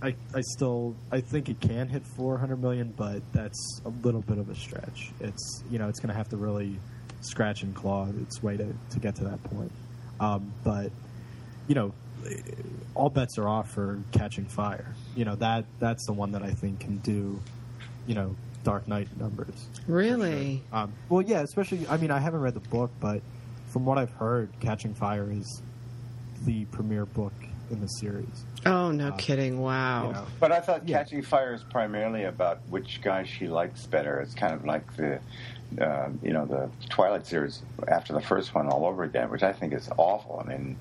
[0.02, 4.38] I I still I think it can hit 400 million, but that's a little bit
[4.38, 5.10] of a stretch.
[5.20, 6.76] It's you know it's going to have to really
[7.20, 9.72] scratch and claw its way to to get to that point.
[10.20, 10.90] Um, but
[11.68, 11.92] you know,
[12.94, 14.94] all bets are off for Catching Fire.
[15.16, 17.40] You know that that's the one that I think can do,
[18.06, 19.66] you know, Dark Knight numbers.
[19.86, 20.62] Really?
[20.72, 21.86] Um, well, yeah, especially.
[21.88, 23.20] I mean, I haven't read the book, but
[23.68, 25.62] from what I've heard, Catching Fire is
[26.44, 27.32] the premier book
[27.70, 28.44] in the series.
[28.66, 29.54] Oh, no kidding!
[29.54, 30.10] You Wow.
[30.12, 30.98] know, But I thought Yeah.
[30.98, 34.20] Catching Fire is primarily about which guy she likes better.
[34.20, 35.20] It's kind of like the,
[35.80, 39.52] uh, you know, the Twilight series after the first one all over again, which I
[39.52, 40.42] think is awful.
[40.44, 40.76] I mean,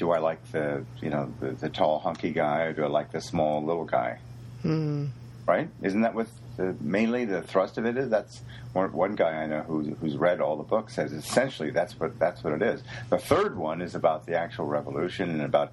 [0.00, 3.12] do I like the, you know, the, the tall hunky guy, or do I like
[3.12, 4.18] the small little guy?
[4.62, 5.08] Hmm.
[5.46, 5.68] Right?
[5.82, 8.08] Isn't that what the, mainly the thrust of it is?
[8.08, 8.40] That's
[8.72, 12.18] one, one guy I know who's, who's read all the books says essentially that's what
[12.18, 12.82] that's what it is.
[13.10, 15.72] The third one is about the actual revolution and about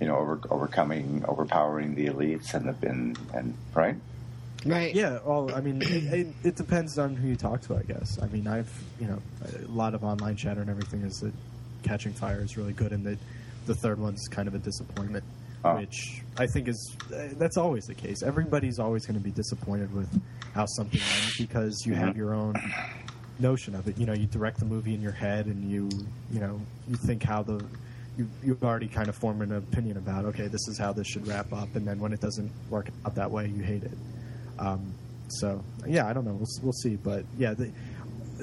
[0.00, 3.96] you know over, overcoming overpowering the elites and the and, and right.
[4.64, 4.94] Right.
[4.94, 5.18] yeah.
[5.24, 8.18] Well, I mean, it, it, it depends on who you talk to, I guess.
[8.22, 11.34] I mean, I've you know a lot of online chatter and everything is that
[11.82, 13.18] Catching Fire is really good, and that
[13.70, 15.22] the third one's kind of a disappointment.
[15.64, 15.76] Oh.
[15.76, 18.22] Which I think is uh, that's always the case.
[18.22, 20.08] Everybody's always going to be disappointed with
[20.54, 22.54] how something ends because you have your own
[23.38, 23.96] notion of it.
[23.98, 25.88] You know, you direct the movie in your head, and you
[26.32, 27.62] you know you think how the
[28.16, 30.24] you you've already kind of formed an opinion about.
[30.24, 33.14] Okay, this is how this should wrap up, and then when it doesn't work out
[33.14, 33.98] that way, you hate it.
[34.58, 34.94] Um,
[35.28, 36.32] so yeah, I don't know.
[36.32, 37.70] We'll we'll see, but yeah, the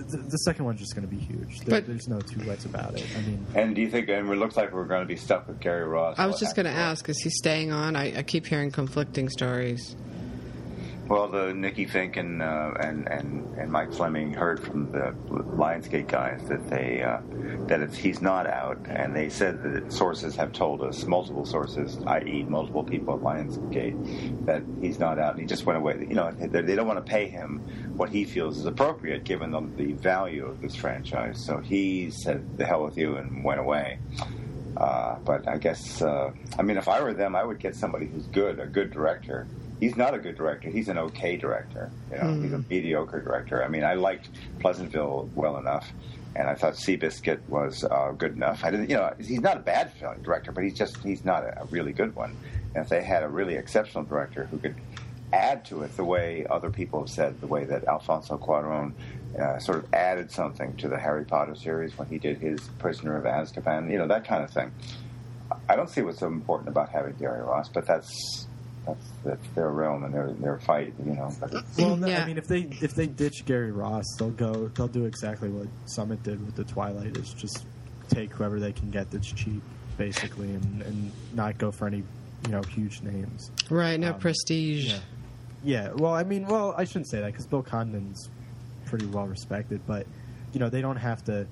[0.03, 1.59] the, the second one's just going to be huge.
[1.59, 3.05] There, But- there's no two ways about it.
[3.17, 4.09] I mean, And do you think?
[4.09, 6.17] And it looks like we're going to be stuck with Gary Ross.
[6.17, 7.95] I was just going to ask: Is he staying on?
[7.95, 9.95] I, I keep hearing conflicting stories.
[11.07, 16.09] Well, the Nikki Finke and uh, and and and Mike Fleming heard from the Lionsgate
[16.09, 17.21] guys that they uh,
[17.67, 21.97] that it's, he's not out, and they said that sources have told us, multiple sources,
[22.07, 25.95] i.e., multiple people at Lionsgate, that he's not out, and he just went away.
[26.09, 27.59] You know, they, don't want to pay him
[27.95, 31.41] what he feels is appropriate given the, the value of this franchise.
[31.43, 33.99] So he said, "The hell with you," and went away.
[34.75, 38.07] Uh, but I guess, uh, I mean, if I were them, I would get somebody
[38.07, 39.47] who's good, a good director.
[39.79, 40.69] He's not a good director.
[40.69, 41.91] He's an okay director.
[42.11, 43.63] You know, he's a mediocre director.
[43.63, 45.91] I mean, I liked Pleasantville well enough,
[46.35, 48.63] and I thought Seabiscuit was uh, good enough.
[48.63, 51.43] I didn't, you know, he's not a bad film director, but he's just he's not
[51.43, 52.35] a, a really good one.
[52.73, 54.75] And if they had a really exceptional director who could
[55.33, 58.93] add to it the way other people have said, the way that Alfonso Cuarón
[59.37, 63.17] uh, sort of added something to the Harry Potter series when he did his Prisoner
[63.17, 63.91] of Azkaban.
[63.91, 64.71] You know that kind of thing.
[65.69, 68.47] I don't see what's so important about having Gary Ross, but that's
[68.87, 70.93] that's, that's their realm and their their fight.
[71.05, 72.23] You know, but Well, no, Yeah.
[72.23, 74.69] I mean, if they if they ditch Gary Ross, they'll go.
[74.75, 77.17] They'll do exactly what Summit did with the Twilight.
[77.17, 77.65] Is just
[78.09, 79.61] take whoever they can get that's cheap,
[79.97, 82.03] basically, and, and not go for any
[82.45, 83.51] you know huge names.
[83.69, 84.85] Right, no Um, prestige.
[84.93, 84.99] Yeah.
[85.63, 85.91] Yeah.
[85.93, 88.29] Well, I mean, well, I shouldn't say that because Bill Condon's
[88.85, 90.05] pretty well respected, but
[90.53, 91.45] you know, they don't have to.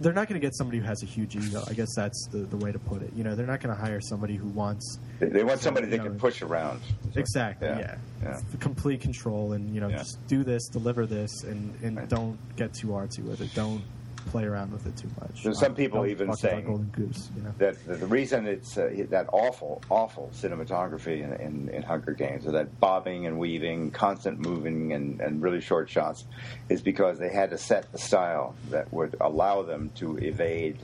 [0.00, 1.62] They're not going to get somebody who has a huge ego.
[1.66, 3.12] I guess that's the, the way to put it.
[3.14, 5.96] You know, they're not going to hire somebody who wants they, they want somebody they
[5.96, 6.80] you can push around.
[7.14, 8.28] exactly, yeah, yeah.
[8.52, 9.98] F- complete control, and you know, Yeah.
[9.98, 12.08] just do this, deliver this, and and Right.
[12.08, 13.54] don't get too artsy with it.
[13.54, 13.82] Don't
[14.26, 15.42] play around with it too much.
[15.42, 17.30] There's some people even fuck with our saying golden goose.
[17.36, 21.82] You know, that that the reason it's uh, that awful, awful cinematography in, in, in
[21.82, 26.24] Hunger Games, or that bobbing and weaving, constant moving, and, and really short shots,
[26.68, 30.78] is because they had to set the style that would allow them to evade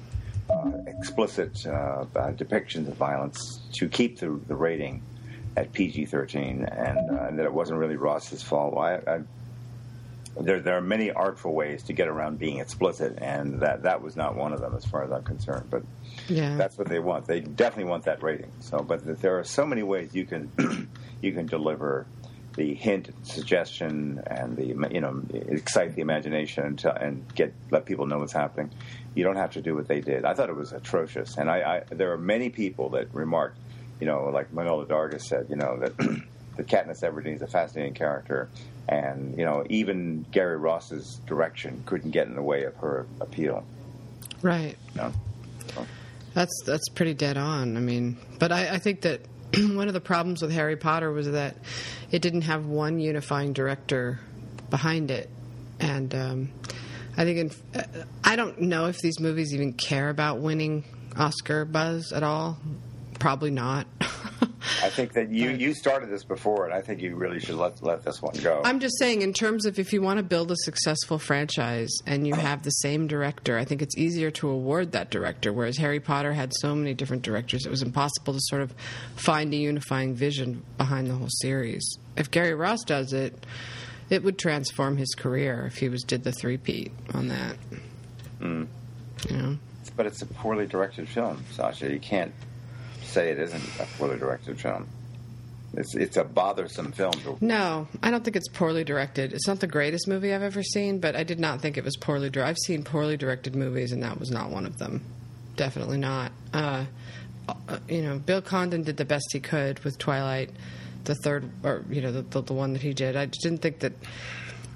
[0.51, 5.03] uh, explicit uh, uh, depictions of violence to keep the, the rating
[5.57, 8.77] at PG-13, and, uh, and that it wasn't really Ross's fault.
[8.77, 9.21] I, I,
[10.41, 14.17] there, there are many artful ways to get around being explicit, and that, that was
[14.17, 15.67] not one of them, as far as I'm concerned.
[15.71, 15.83] But
[16.29, 16.57] Yeah.
[16.57, 17.27] that's what they want.
[17.27, 18.51] They definitely want that rating.
[18.61, 20.51] So, but there are so many ways you can
[21.23, 22.07] you can deliver
[22.57, 28.07] the hint, suggestion, and the you know excite the imagination and, and get let people
[28.07, 28.71] know what's happening.
[29.15, 30.25] You don't have to do what they did.
[30.25, 33.59] I thought it was atrocious, and I, I there are many people that remarked,
[34.01, 35.97] you know, like Manohla Dargis said, you know that.
[36.57, 38.51] that Katniss Everdeen is a fascinating character,
[38.89, 43.65] and you know even Gary Ross's direction couldn't get in the way of her appeal.
[44.43, 44.77] Right.
[44.95, 45.13] You know?
[46.35, 47.77] That's that's pretty dead on.
[47.77, 49.21] I mean, but I, I think that
[49.57, 51.57] one of the problems with Harry Potter was that
[52.11, 54.21] it didn't have one unifying director
[54.71, 55.29] behind it,
[55.79, 56.53] and um,
[57.17, 57.85] I think in, uh,
[58.25, 60.85] I don't know if these movies even care about winning
[61.17, 62.59] Oscar buzz at all.
[63.19, 63.87] Probably not.
[64.83, 67.83] I think that you, you started this before, and I think you really should let
[67.83, 68.63] let this one go.
[68.65, 72.27] I'm just saying, in terms of if you want to build a successful franchise and
[72.27, 75.53] you have the same director, I think it's easier to award that director.
[75.53, 78.73] Whereas Harry Potter had so many different directors, it was impossible to sort of
[79.17, 81.99] find a unifying vision behind the whole series.
[82.17, 83.47] If Gary Ross does it,
[84.11, 87.57] it would transform his career if he was did the three-peat on that.
[88.41, 88.67] Mm.
[89.29, 89.59] You know.
[89.97, 91.91] but it's a poorly directed film, Sasha.
[91.91, 92.33] You can't
[93.13, 94.89] say it isn't a poorly directed film.
[95.75, 97.13] It's it's a bothersome film.
[97.13, 99.33] To, No, I don't think it's poorly directed.
[99.33, 101.97] It's not the greatest movie I've ever seen, but I did not think it was
[101.97, 102.51] poorly directed.
[102.51, 105.03] I've seen poorly directed movies, and that was not one of them.
[105.57, 106.33] Definitely not.
[106.53, 106.85] Uh,
[107.49, 110.51] uh, you know, Bill Condon did the best he could with Twilight,
[111.05, 113.17] the third, or you know, the, the, the one that he did.
[113.17, 113.93] I just didn't think that.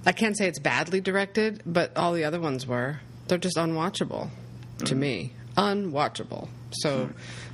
[0.07, 3.01] I can't say it's badly directed, but all the other ones were.
[3.26, 4.30] They're just unwatchable
[4.84, 5.32] to me.
[5.57, 6.49] Unwatchable.
[6.70, 7.11] So,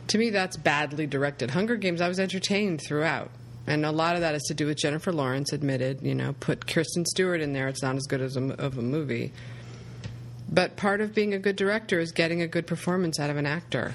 [0.08, 1.50] to me, that's badly directed.
[1.50, 3.30] Hunger Games, I was entertained throughout.
[3.66, 6.66] And a lot of that is to do with Jennifer Lawrence admitted, you know, put
[6.66, 7.68] Kristen Stewart in there.
[7.68, 9.32] It's not as good as a, of a movie.
[10.50, 13.46] But part of being a good director is getting a good performance out of an
[13.46, 13.94] actor.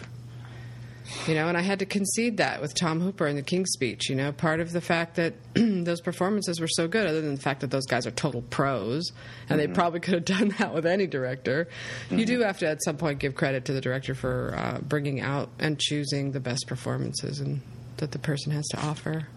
[1.28, 4.10] You know, and I had to concede that with Tom Hooper in the King's Speech.
[4.10, 7.42] You know, part of the fact that those performances were so good, other than the
[7.42, 9.12] fact that those guys are total pros,
[9.50, 11.68] and they probably could have done that with any director,
[12.10, 15.22] you do have to at some point give credit to the director for uh, bringing
[15.22, 17.62] out and choosing the best performances and
[17.98, 19.28] that the person has to offer.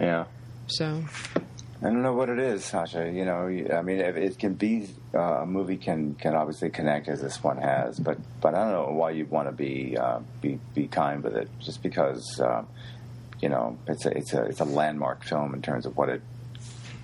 [0.00, 0.24] yeah,
[0.66, 1.04] So,
[1.84, 3.10] I don't know what it is, Sasha.
[3.12, 7.08] You know, I mean, it, it can be uh, a movie can can obviously connect
[7.08, 10.20] as this one has, but but I don't know why you'd want to be uh,
[10.40, 12.64] be be kind with it, just because uh,
[13.40, 16.22] you know it's a it's a it's a landmark film in terms of what it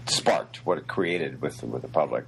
[0.06, 2.24] sparked, what it created with with the public.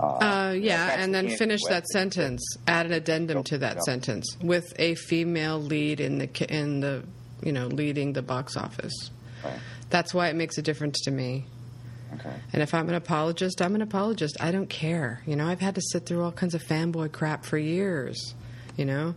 [0.00, 2.42] uh, yeah, that's and then the finish that sentence.
[2.66, 3.82] Add an addendum to that Yep.
[3.84, 7.04] sentence with a female lead in the in the
[7.44, 9.10] you know leading the box office.
[9.44, 9.60] Right.
[9.88, 11.46] That's why it makes a difference to me.
[12.14, 12.32] Okay.
[12.52, 14.36] And if I'm an apologist, I'm an apologist.
[14.40, 15.22] I don't care.
[15.26, 18.34] You know, I've had to sit through all kinds of fanboy crap for years.
[18.76, 19.14] You know,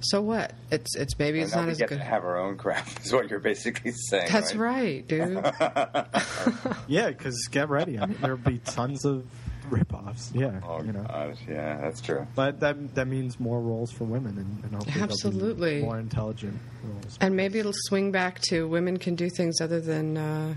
[0.00, 0.52] so what?
[0.70, 1.98] It's it's maybe And it's not we as get good.
[1.98, 2.86] to have our own crap.
[3.04, 4.28] Is what you're basically saying.
[4.30, 5.34] That's right, dude.
[6.88, 7.98] yeah, because get ready.
[7.98, 9.24] I mean, there'll be tons of
[9.70, 10.34] ripoffs.
[10.34, 11.02] Yeah, Oh you know.
[11.04, 12.26] gosh, yeah, that's true.
[12.34, 15.80] But that that means more roles for women, and, and hopefully there'll be Absolutely.
[15.82, 17.18] more intelligent roles.
[17.20, 20.54] And maybe it'll swing back to women can do things other than uh,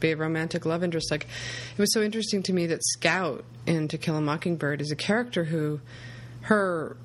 [0.00, 1.10] be a romantic love interest.
[1.10, 4.90] Like, it was so interesting to me that Scout in To Kill a Mockingbird is
[4.90, 5.80] a character who,
[6.42, 6.96] her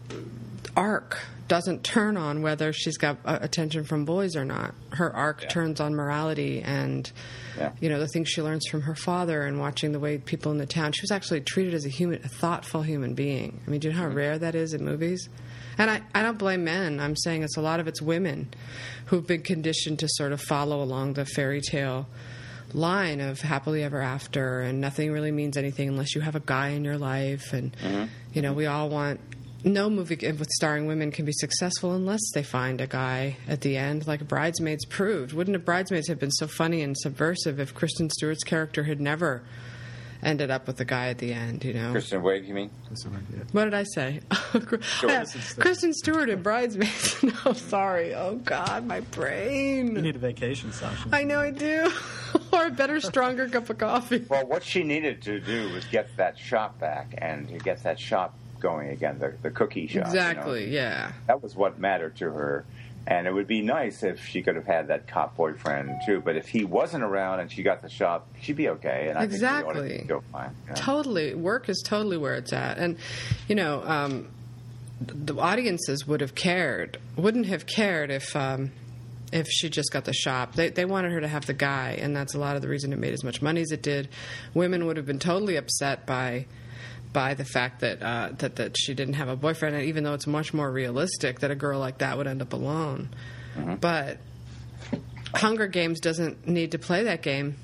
[0.75, 4.73] arc doesn't turn on whether she's got uh, attention from boys or not.
[4.91, 5.49] Her arc Yeah.
[5.49, 7.11] turns on morality and
[7.57, 7.73] Yeah.
[7.81, 10.57] you know the things she learns from her father and watching the way people in
[10.57, 10.93] the town.
[10.93, 13.59] She was actually treated as a human, a thoughtful human being.
[13.67, 15.27] I mean, do you know how rare that is in movies?
[15.77, 16.99] And I, I don't blame men.
[16.99, 18.53] I'm saying it's a lot of it's women
[19.07, 22.07] who've been conditioned to sort of follow along the fairy tale
[22.73, 26.69] line of happily ever after and nothing really means anything unless you have a guy
[26.69, 28.05] in your life and mm-hmm.
[28.33, 29.19] you know we all want
[29.65, 33.77] no movie with starring women can be successful unless they find a guy at the
[33.77, 35.33] end like bridesmaids proved.
[35.33, 39.41] Wouldn't a bridesmaids have been so funny and subversive if kristen stewart's character had never
[40.23, 42.69] ended up with the guy at the end you know Kristen Wiig, you mean?
[43.51, 43.73] What did.
[43.73, 44.21] I say?
[45.03, 45.25] Yeah,
[45.59, 47.21] Kristen Stewart in Bridesmaids.
[47.45, 48.13] no, sorry.
[48.13, 49.95] Oh God, my brain.
[49.95, 51.09] You need a vacation, Sasha.
[51.11, 51.91] I know I do.
[52.53, 54.25] or a better, stronger cup of coffee.
[54.29, 57.99] Well, what she needed to do was get that shop back and to get that
[57.99, 59.93] shop going again, the, the cookie shop.
[59.93, 60.07] you know.
[60.07, 60.69] Exactly.
[60.73, 61.11] Yeah.
[61.27, 62.65] That was what mattered to her.
[63.05, 66.21] And it would be nice if she could have had that cop boyfriend too.
[66.23, 69.07] But if he wasn't around and she got the shop, she'd be okay.
[69.09, 69.89] And I think Exactly.
[69.89, 70.55] she ought to go fine.
[70.69, 70.73] know.
[70.75, 71.35] Totally.
[71.35, 72.77] Work is totally where it's at.
[72.77, 72.97] And,
[73.49, 74.29] you know, um,
[75.01, 78.35] the audiences would have cared, wouldn't have cared if.
[78.35, 78.71] Um,
[79.31, 82.15] if she just got the shop, they they wanted her to have the guy, and
[82.15, 84.07] that's a lot of the reason it made as much money as it did.
[84.53, 86.45] Women would have been totally upset by
[87.13, 90.13] by the fact that uh, that that she didn't have a boyfriend, and even though
[90.13, 93.09] it's much more realistic that a girl like that would end up alone.
[93.79, 94.17] But
[95.35, 97.55] Hunger Games doesn't need to play that game.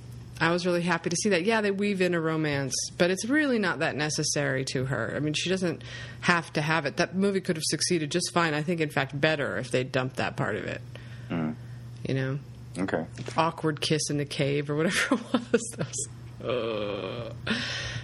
[0.41, 1.43] I was really happy to see that.
[1.43, 5.13] Yeah, they weave in a romance, but it's really not that necessary to her.
[5.15, 5.83] I mean, she doesn't
[6.21, 6.95] have to have it.
[6.97, 8.53] That movie could have succeeded just fine.
[8.53, 10.81] I think, in fact, better if they dumped that part of it.
[11.29, 12.39] You know,
[12.77, 13.05] Okay.
[13.35, 16.07] awkward kiss in the cave or whatever it was.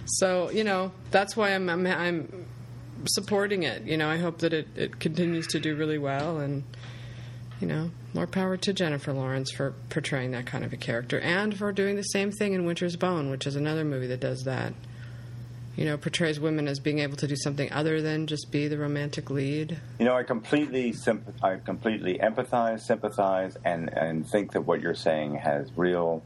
[0.06, 2.46] So you know, that's why I'm, I'm I'm
[3.06, 3.82] supporting it.
[3.82, 6.64] You know, I hope that it, it continues to do really well and
[7.60, 11.56] you know, more power to Jennifer Lawrence for portraying that kind of a character and
[11.56, 14.74] for doing the same thing in Winter's Bone, which is another movie that does that.
[15.74, 18.78] You know, portrays women as being able to do something other than just be the
[18.78, 19.78] romantic lead.
[19.98, 20.94] You know, I completely
[21.42, 26.22] I completely empathize, sympathize, and and think that what you're saying has real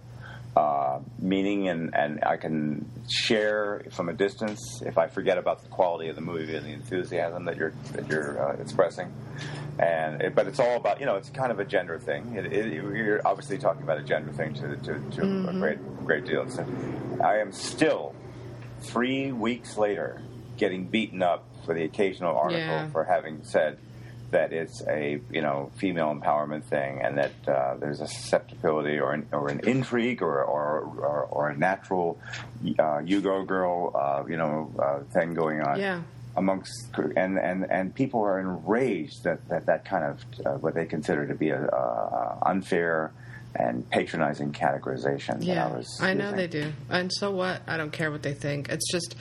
[0.61, 5.69] uh, meaning, and and I can share from a distance if I forget about the
[5.69, 9.09] quality of the movie and the enthusiasm that you're that you're uh, expressing.
[9.79, 12.35] And it, but it's all about you know it's kind of a gender thing.
[12.37, 16.25] It, it, you're obviously talking about a gender thing to to, to a great great
[16.27, 16.49] deal.
[16.51, 16.67] So
[17.25, 18.15] I am still
[18.81, 20.21] three weeks later
[20.59, 22.91] getting beaten up for the occasional article Yeah.
[22.91, 23.79] for having said
[24.31, 29.13] that it's a you know female empowerment thing and that uh, there's a susceptibility or
[29.13, 32.19] an, or an intrigue or or, or, or a natural
[32.79, 36.03] uh, you go girl uh, you know uh, thing going on Yeah.
[36.37, 36.73] amongst
[37.17, 41.27] and and and people are enraged that that, that kind of uh, what they consider
[41.27, 43.13] to be a, uh unfair
[43.57, 46.73] and patronizing categorization that Yeah, I was I know they do.
[46.89, 47.63] And so what?
[47.67, 48.69] I don't care what they think.
[48.69, 49.17] It's just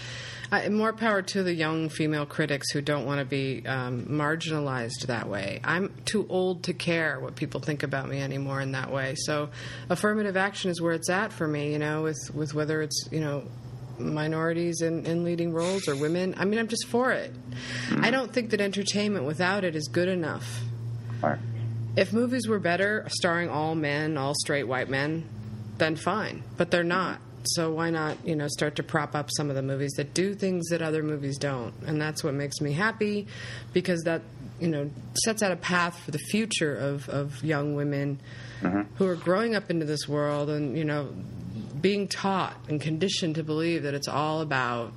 [0.52, 5.08] I, more power to the young female critics who don't want to be um, marginalized
[5.08, 5.60] that way.
[5.64, 9.16] I'm too old to care what people think about me anymore in that way.
[9.16, 9.50] So
[9.90, 11.72] affirmative action is where it's at for me.
[11.72, 13.44] You know, with with whether it's you know
[14.00, 16.34] minorities in, in leading roles or women.
[16.38, 17.34] I mean, I'm just for it.
[18.00, 20.62] I don't think that entertainment without it is good enough.
[21.22, 21.40] Right.
[21.96, 25.28] If movies were better, starring all men, all straight white men,
[25.78, 26.44] then fine.
[26.56, 27.20] But they're not.
[27.56, 30.34] So why not, you know, start to prop up some of the movies that do
[30.34, 31.74] things that other movies don't?
[31.86, 33.28] And that's what makes me happy
[33.74, 34.22] because that,
[34.60, 34.90] you know,
[35.24, 38.20] sets out a path for the future of, of young women
[38.62, 38.82] mm-hmm.
[38.96, 41.10] who are growing up into this world and, you know,
[41.80, 44.94] being taught and conditioned to believe that it's all about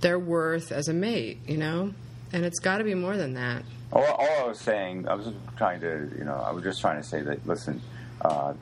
[0.00, 1.92] their worth as a mate, you know?
[2.32, 3.64] And it's got to be more than that.
[3.92, 7.00] All, all I was saying, I was trying to, you know, I was just trying
[7.00, 7.46] to say that.
[7.46, 7.80] Listen,
[8.20, 8.52] uh,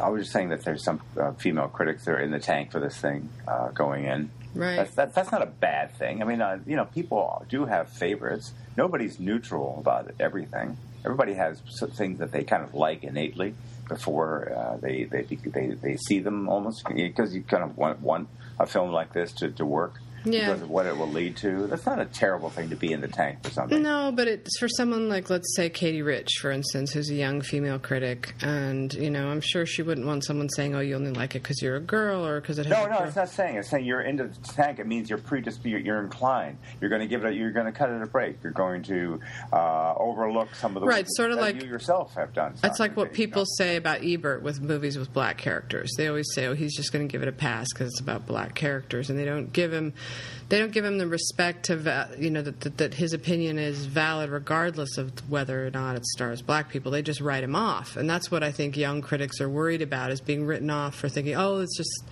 [0.00, 2.72] I was just saying that there's some uh, female critics that are in the tank
[2.72, 4.30] for this thing uh, going in.
[4.54, 4.76] Right.
[4.76, 6.22] That's, that, that's not a bad thing.
[6.22, 8.52] I mean, uh, you know, people do have favorites.
[8.76, 10.76] Nobody's neutral about everything.
[11.04, 11.62] Everybody has
[11.94, 13.54] things that they kind of like innately
[13.88, 18.28] before uh, they, they they they see them almost because you kind of want want
[18.58, 20.46] a film like this to, to work Yeah.
[20.48, 21.66] because of what it will lead to.
[21.66, 23.82] That's not a terrible thing to be in the tank for something.
[23.82, 27.40] No, but it's for someone like, let's say, Katey Rich, for instance, who's a young
[27.40, 31.12] female critic, and you know, I'm sure she wouldn't want someone saying, "Oh, you only
[31.12, 33.28] like it because you're a girl," or because it has No, no, girl- it's not
[33.28, 33.56] saying.
[33.56, 34.78] It's saying you're into the tank.
[34.78, 35.66] It means you're predisposed.
[35.66, 36.58] You're, inclined.
[36.80, 37.28] You're going to give it.
[37.28, 38.36] A, you're going to cut it a break.
[38.42, 39.20] You're going to
[39.52, 42.54] uh, overlook some of the Right, sort of that like- you yourself have done.
[42.64, 43.46] It's like what you people know.
[43.58, 45.90] say about Ebert with movies with black characters.
[45.96, 48.26] They always say, "Oh, he's just going to give it a pass because it's about
[48.26, 49.92] black characters," and they don't give him
[50.50, 53.86] they don't give him the respect to you know that, that that his opinion is
[53.86, 56.90] valid regardless of whether or not it stars black people.
[56.90, 60.10] They just write him off, and that's what I think young critics are worried about
[60.10, 62.04] is being written off for thinking, oh, it's just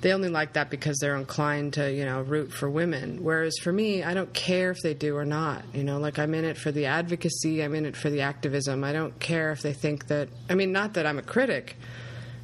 [0.00, 3.22] they only like that because they're inclined to you know root for women.
[3.22, 6.34] Whereas for me i don't care if they do or not you know like i'm
[6.34, 8.82] in it for the advocacy i'm in it for the activism.
[8.82, 11.76] I don't care if they think that i mean not that i'm a critic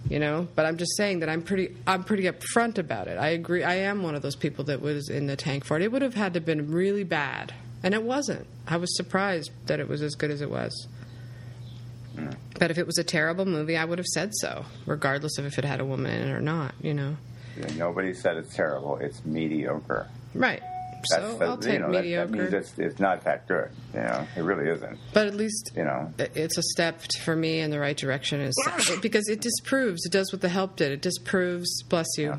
[0.09, 0.47] you know?
[0.55, 3.19] But i'm just saying that i'm pretty i'm pretty upfront about it.
[3.19, 5.83] I agree i am one of those people that was in the tank for it.
[5.83, 7.55] It would have had to have been really bad.
[7.83, 8.47] And it wasn't.
[8.67, 10.89] I was surprised that it was as good as it was.
[12.59, 15.59] But if it was a terrible movie i would have said so regardless of if
[15.59, 17.17] it had a woman in it or not you know?
[17.61, 18.99] And nobody said it's terrible.
[18.99, 20.09] It's mediocre.
[20.35, 20.63] Right.
[21.05, 22.27] So the- I'll take you know, that- mediocre.
[22.33, 23.71] That, means it's, it's not that good.
[23.95, 24.99] You know, it really isn't.
[25.13, 28.41] but at least You know, it's a step for me in the right direction.
[28.41, 28.55] Is
[29.03, 30.05] because it disproves.
[30.07, 30.93] It does what the help did.
[30.93, 31.83] It disproves.
[31.85, 32.33] Bless you.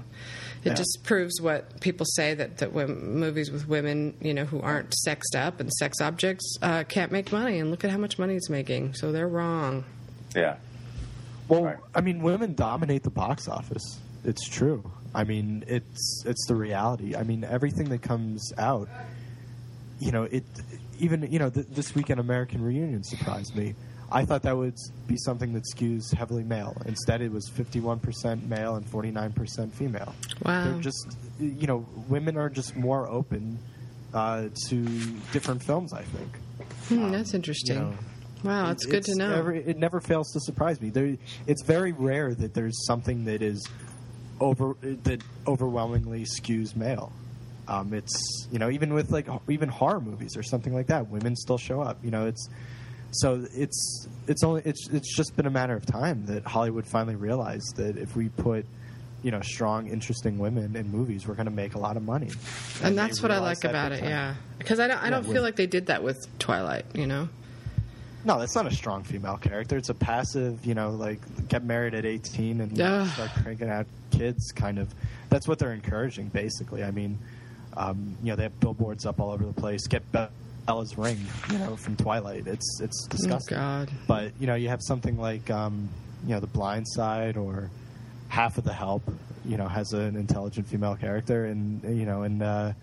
[0.64, 0.74] It Yeah.
[0.74, 5.36] disproves what people say that that women, movies with women, you know, who aren't sexed
[5.36, 7.60] up and sex objects, uh, can't make money.
[7.60, 8.96] And look at how much money it's making.
[8.96, 9.86] So they're wrong.
[10.36, 10.56] yeah.
[11.48, 11.78] Well, Right.
[11.96, 14.00] I mean, women dominate the box office.
[14.24, 14.90] It's true.
[15.14, 17.16] I mean, it's it's the reality.
[17.16, 18.90] I mean, everything that comes out,
[20.00, 20.44] you know, it
[21.00, 23.76] even you know th- this weekend American Reunion surprised me.
[24.10, 26.82] I thought that would be something that skews heavily male.
[26.86, 30.14] Instead, it was fifty-one percent male and forty-nine percent female.
[30.46, 30.64] Wow.
[30.66, 33.60] They're just you know, women are just more open
[34.14, 34.86] uh, to
[35.32, 35.94] different films.
[35.94, 36.38] I think.
[36.88, 37.76] Hmm, that's interesting.
[37.76, 37.94] you know,
[38.44, 39.34] wow, it's good to know.
[39.34, 40.90] Every, it never fails to surprise me.
[40.90, 43.68] There, it's very rare that there's something that is
[44.40, 47.12] over that overwhelmingly skews male.
[47.68, 51.36] Um, it's you know even with like even horror movies or something like that, women
[51.36, 51.98] still show up.
[52.04, 52.48] You know it's
[53.12, 57.16] so it's it's only it's it's just been a matter of time that Hollywood finally
[57.16, 58.66] realized that if we put
[59.24, 62.30] you know strong, interesting women in movies, we're going to make a lot of money.
[62.84, 64.04] and they that's what I like about it.
[64.04, 65.04] Yeah, because I don't.
[65.04, 66.86] I don't with- feel like they did that with Twilight.
[66.94, 67.30] You know.
[68.28, 69.78] No, that's not a strong female character.
[69.78, 73.08] It's a passive, you know, like get married at 18 and Ugh.
[73.08, 74.94] start cranking out kids kind of.
[75.30, 76.84] That's what they're encouraging, basically.
[76.84, 77.18] I mean,
[77.78, 79.88] um, you know, they have billboards up all over the place.
[79.88, 81.18] Get Bella's ring,
[81.50, 82.48] you know, from Twilight.
[82.48, 83.58] It's it's disgusting.
[83.58, 83.92] Oh God.
[84.08, 85.88] But you know, you have something like, um,
[86.26, 87.70] you know, The Blind Side or
[88.28, 89.04] Half of the Help.
[89.46, 92.74] You know, has an intelligent female character, and you know, and uh,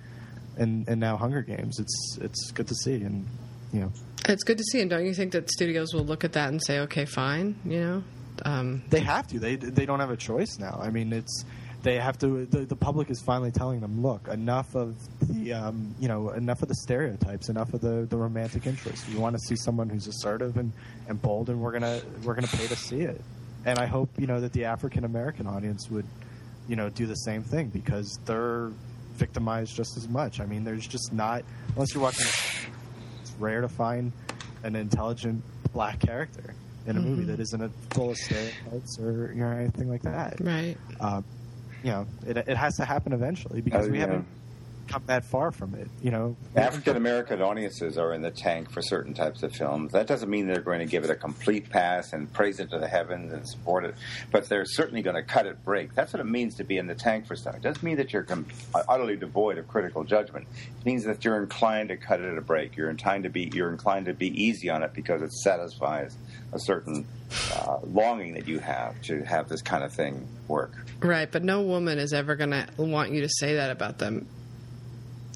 [0.56, 1.78] and and now Hunger Games.
[1.78, 3.26] It's it's good to see, and
[3.74, 3.92] you know,
[4.26, 6.62] It's good to see, and don't you think that studios will look at that and
[6.64, 8.04] say, "Okay, fine," you know?
[8.44, 9.38] Um, They have to.
[9.38, 10.78] They they don't have a choice now.
[10.82, 11.44] I mean, it's
[11.82, 12.46] they have to.
[12.46, 16.62] The, the public is finally telling them, look, enough of the um, you know enough
[16.62, 19.06] of the stereotypes, enough of the, the romantic interest.
[19.08, 20.72] We want to see someone who's assertive and,
[21.08, 23.20] and bold, and we're gonna we're gonna pay to see it.
[23.66, 26.06] And I hope you know that the African American audience would
[26.66, 28.70] you know do the same thing because they're
[29.16, 30.40] victimized just as much.
[30.40, 31.44] I mean, there's just not
[31.74, 32.26] unless you're watching.
[33.34, 34.12] It's rare to find
[34.62, 36.54] an intelligent black character
[36.86, 40.38] in a movie that isn't a full of stereotypes or you know anything like that.
[40.40, 40.76] right.
[41.00, 41.24] Um,
[41.82, 44.06] you know, it, it has to happen eventually because Oh, we yeah.
[44.06, 44.26] haven't
[44.88, 45.88] come that far from it.
[46.02, 49.92] You know, African American audiences are in the tank for certain types of films.
[49.92, 52.78] That doesn't mean they're going to give it a complete pass and praise it to
[52.78, 53.94] the heavens and support it,
[54.30, 55.94] but they're certainly going to cut it break.
[55.94, 57.56] That's what it means to be in the tank for stuff.
[57.56, 58.46] It doesn't mean that you're com-
[58.88, 60.46] utterly devoid of critical judgment.
[60.80, 62.76] It means that you're inclined to cut it at a break.
[62.76, 66.16] You're inclined to be you're inclined to be easy on it because it satisfies
[66.52, 67.06] a certain
[67.52, 70.72] uh, longing that you have to have this kind of thing work.
[71.00, 74.26] Right, but no woman is ever going to want you to say that about them.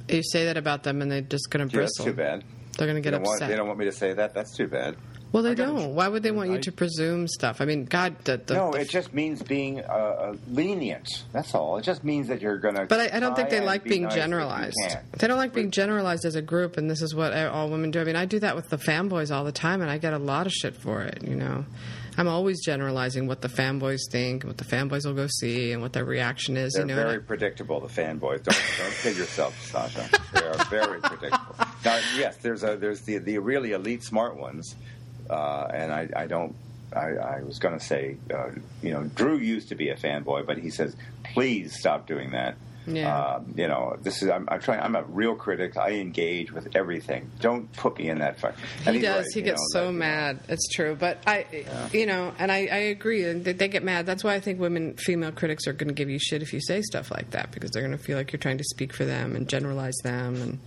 [0.09, 2.07] You say that about them, and they're just going to Gee, that's bristle.
[2.13, 2.45] too bad.
[2.77, 3.49] They're going to get don't, want, upset.
[3.51, 4.35] they don't want me to say that.
[4.35, 4.97] That's too bad.
[5.33, 5.95] well, they I gotta- don't.
[5.97, 7.61] Why would they want you to presume stuff?
[7.61, 11.09] I mean, God, the, the, no, the- it just means being uh, uh, lenient.
[11.33, 11.77] That's all.
[11.79, 12.87] It just means that you're going to.
[12.87, 14.77] But I, I don't think they like being generalized.
[14.85, 15.19] generalized.
[15.19, 18.01] They don't like being generalized as a group, and this is what all women do.
[18.01, 20.19] I mean, I do that with the fanboys all the time, and I get a
[20.19, 21.25] lot of shit for it.
[21.27, 21.65] You know,
[22.19, 25.93] I'm always generalizing what the fanboys think, what the fanboys will go see, and what
[25.93, 26.73] their reaction is.
[26.73, 27.81] They're you know, and I- very predictable.
[27.81, 28.43] The fanboys.
[28.43, 30.09] Don't don't kid yourself, Sasha.
[30.35, 31.55] They are very predictable.
[31.85, 34.75] Now, yes, there's a there's the the really elite smart ones,
[35.31, 36.55] uh, and I I don't.
[36.91, 38.49] I, I was going to say, uh,
[38.83, 40.97] you know, Drew used to be a fanboy, but he says,
[41.35, 42.57] please stop doing that.
[42.89, 43.17] Yeah.
[43.17, 44.31] Uh, you know, this is.
[44.31, 44.81] I'm, I'm trying.
[44.81, 45.77] I'm a real critic.
[45.77, 47.31] I engage with everything.
[47.41, 48.55] Don't put me in that fight.
[48.85, 49.25] He he's does.
[49.25, 50.41] right, he gets know, so that, mad.
[50.49, 53.25] It's true, but I, you know, and I, I agree.
[53.25, 54.07] and They, they get mad.
[54.07, 56.61] That's why I think women, female critics, are going to give you shit if you
[56.61, 59.05] say stuff like that because they're going to feel like you're trying to speak for
[59.05, 60.37] them and generalize them.
[60.37, 60.59] And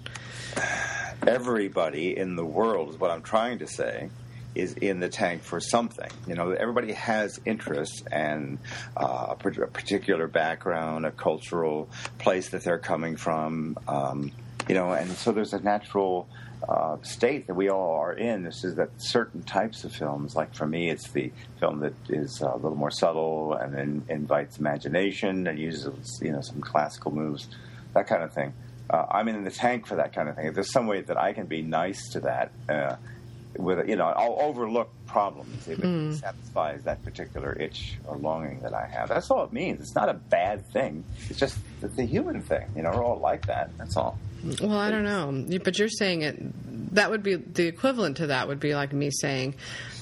[1.28, 4.09] everybody in the world is what I'm trying to say
[4.56, 6.10] is in the tank for something.
[6.28, 8.58] You know, everybody has interests and
[8.97, 11.89] uh, a particular background, a cultural
[12.20, 13.78] place that they're coming from.
[13.88, 14.32] Um,
[14.68, 16.28] you know, and so there's a natural
[16.68, 18.43] uh, state that we all are in.
[18.43, 22.41] This is that certain types of films, like for me, it's the film that is
[22.41, 27.47] a little more subtle and then invites imagination and uses you know some classical moves,
[27.93, 28.54] that kind of thing.
[28.89, 30.47] Uh, I'm in the tank for that kind of thing.
[30.47, 32.95] If there's some way that I can be nice to that, uh,
[33.58, 36.14] with you know, I'll overlook problems if it hmm.
[36.14, 39.10] satisfies that particular itch or longing that I have.
[39.10, 39.82] That's all it means.
[39.82, 41.04] It's not a bad thing.
[41.30, 42.68] It's just it's a human thing.
[42.76, 43.78] You know, we're all like that.
[43.78, 44.18] That's all.
[44.62, 46.95] Well, I don't know, but you're saying it.
[46.95, 48.47] That would be the equivalent to that.
[48.47, 49.56] Would be like me saying,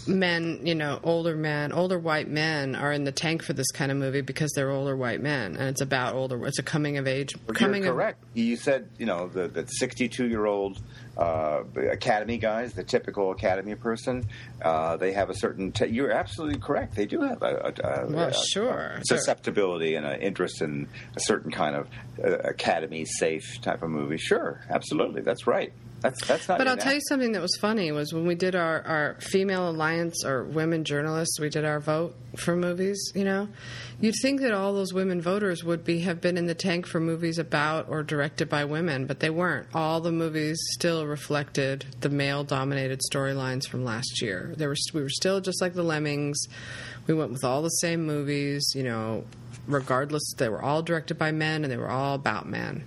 [0.08, 3.92] men, you know, older men, older white men are in the tank for this kind
[3.92, 6.46] of movie because they're older white men, and it's about older.
[6.46, 7.36] It's a coming of age.
[7.46, 8.24] But coming You're of correct.
[8.34, 10.80] You said, you know, the, the 62 year old
[11.18, 14.26] uh, academy guys, the typical academy person,
[14.62, 15.72] uh, they have a certain.
[15.72, 16.96] Te- you're absolutely correct.
[16.96, 18.96] They do have a, a, a, Well, sure.
[19.00, 21.88] a susceptibility and an interest in a certain kind of
[22.24, 24.18] uh, academy safe type of movie.
[24.18, 25.22] Sure, absolutely.
[25.22, 25.74] That's right.
[26.02, 26.58] That's that's not.
[26.58, 29.70] But I'll tell you something that was funny was when we did our, our female
[29.70, 33.12] alliance or women journalists, we did our vote for movies.
[33.16, 33.50] You know,
[34.00, 37.00] you'd think that all those women voters would be have been in the tank for
[37.00, 39.68] movies about or directed by women, but they weren't.
[39.74, 44.54] All the movies still reflected the male dominated storylines from last year.
[44.56, 46.38] There were we were still just like the Lemmings.
[47.08, 48.72] We went with all the same movies.
[48.74, 49.26] You know,
[49.68, 52.86] regardless, they were all directed by men and they were all about men.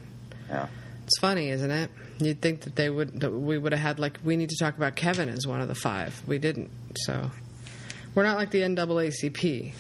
[0.49, 0.69] Yeah.
[1.07, 1.91] It's funny, isn't it?
[2.25, 4.77] You'd think that they would that we would have had like we need to talk
[4.77, 6.23] about Kevin as one of the five.
[6.27, 6.70] We didn't.
[7.05, 7.31] So
[8.14, 9.73] we're not like the NAACP.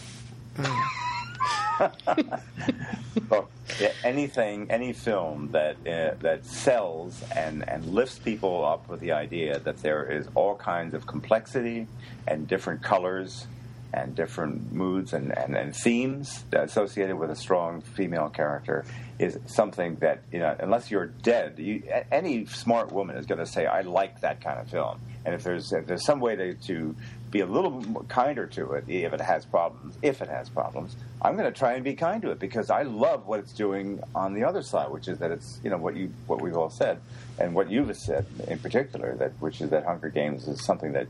[3.30, 9.00] Look, yeah, anything, any film that uh, that sells and, and lifts people up with
[9.00, 11.86] the idea that there is all kinds of complexity
[12.26, 13.46] and different colors
[13.92, 18.84] and different moods and, and, and themes associated with a strong female character
[19.18, 23.46] is something that you know unless you're dead, you, any smart woman is going to
[23.46, 26.54] say, "I like that kind of film." And if there's if there's some way to,
[26.54, 26.96] to
[27.30, 31.36] be a little kinder to it, if it has problems, if it has problems, I'm
[31.36, 34.34] going to try and be kind to it because I love what it's doing on
[34.34, 37.00] the other side, which is that it's you know what you what we've all said
[37.38, 41.06] and what you've said in particular that which is that Hunger Games is something that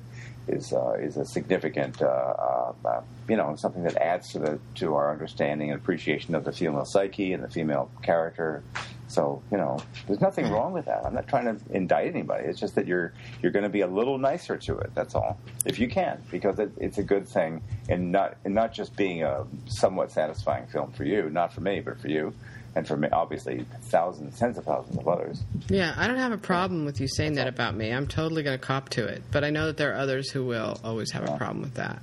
[0.49, 4.59] is uh, is a significant uh, uh, uh, you know something that adds to the
[4.77, 8.63] to our understanding and appreciation of the female psyche and the female character.
[9.09, 11.05] So you know, there's nothing wrong with that.
[11.05, 12.47] I'm not trying to indict anybody.
[12.47, 13.13] It's just that you're
[13.43, 14.91] you're going to be a little nicer to it.
[14.95, 18.73] That's all, if you can, because it, it's a good thing, and not and not
[18.73, 22.33] just being a somewhat satisfying film for you, not for me, but for you,
[22.75, 25.43] and for me, obviously thousands, tens of thousands of others.
[25.69, 27.91] Yeah, I don't have a problem with you saying that about me.
[27.93, 29.23] I'm totally going to cop to it.
[29.31, 32.01] But I know that there are others who will always have a problem with that.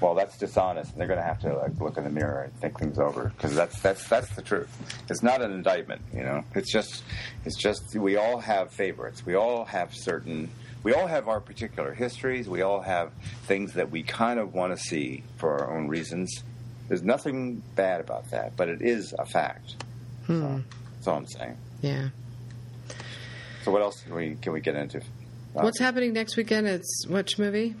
[0.00, 2.54] well, that's dishonest, and they're going to have to like look in the mirror and
[2.60, 4.68] think things over because that's that's that's the truth.
[5.10, 6.44] It's not an indictment, you know.
[6.54, 7.02] It's just
[7.44, 9.24] it's just we all have favorites.
[9.26, 10.50] We all have certain.
[10.84, 12.48] We all have our particular histories.
[12.48, 13.12] We all have
[13.46, 16.42] things that we kind of want to see for our own reasons.
[16.88, 19.84] There's nothing bad about that, but it is a fact.
[20.26, 20.62] So,
[20.94, 21.56] that's all I'm saying.
[21.82, 22.08] Yeah.
[23.62, 24.98] So, what else can we can we get into?
[24.98, 26.66] Uh, What's happening next weekend?
[26.66, 27.74] It's which movie?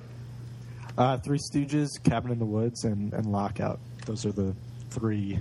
[0.96, 3.78] Uh, Three Stooges, Cabin in the Woods, and, and Lockout.
[4.06, 4.54] Those are the
[4.90, 5.38] three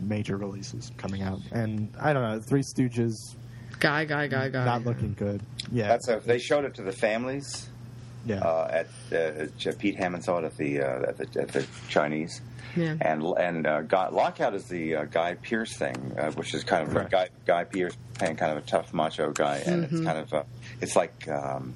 [0.00, 1.40] major releases coming out.
[1.52, 3.14] And I don't know, Three Stooges
[3.78, 4.64] Guy, guy, guy, guy.
[4.64, 5.42] not looking good.
[5.72, 7.70] Yeah, That's a, they showed it to the families
[8.26, 8.40] yeah.
[8.40, 12.42] uh, at uh, Pete Hammond saw it at the uh, at the, at the Chinese.
[12.76, 12.96] Yeah.
[13.00, 16.86] And and uh, Guy, Lockout is the uh, Guy Pearce thing, uh, which is kind
[16.86, 17.10] of Correct.
[17.10, 20.42] Guy Guy Pearce playing kind of a tough macho guy, and it's kind of uh,
[20.80, 21.74] it's like um,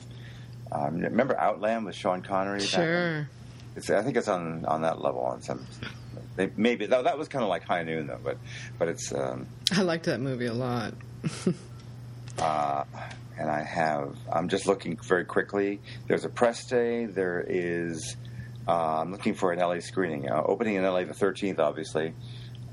[0.72, 2.60] um, remember Outland with Sean Connery.
[2.60, 2.80] back then?
[2.80, 3.28] Sure.
[3.76, 5.66] It's, I think it's on on that level on some.
[6.36, 8.38] they- Maybe that, that was kind of like High Noon though, but
[8.78, 10.94] but it's um, I liked that movie a lot.
[12.38, 12.84] uh,
[13.38, 14.16] and I have.
[14.32, 15.80] I'm just looking very quickly.
[16.06, 17.06] There's a press day.
[17.06, 18.16] There is.
[18.66, 20.30] Uh, I'm looking for an LA screening.
[20.30, 22.14] Uh, opening in LA the 13th, obviously.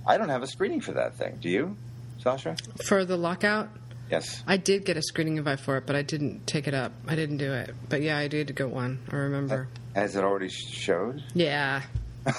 [0.08, 1.38] I don't have a screening for that thing.
[1.42, 1.78] Do you,
[2.20, 2.56] Sasha?
[2.86, 3.70] For the lockout,
[4.12, 4.44] Yes.
[4.46, 6.92] I did get a screening invite for it, but I didn't take it up.
[7.08, 7.74] I didn't do it.
[7.88, 9.00] But yeah, I did get one.
[9.10, 9.70] I remember.
[9.96, 11.24] Has it already showed?
[11.34, 11.84] Yeah.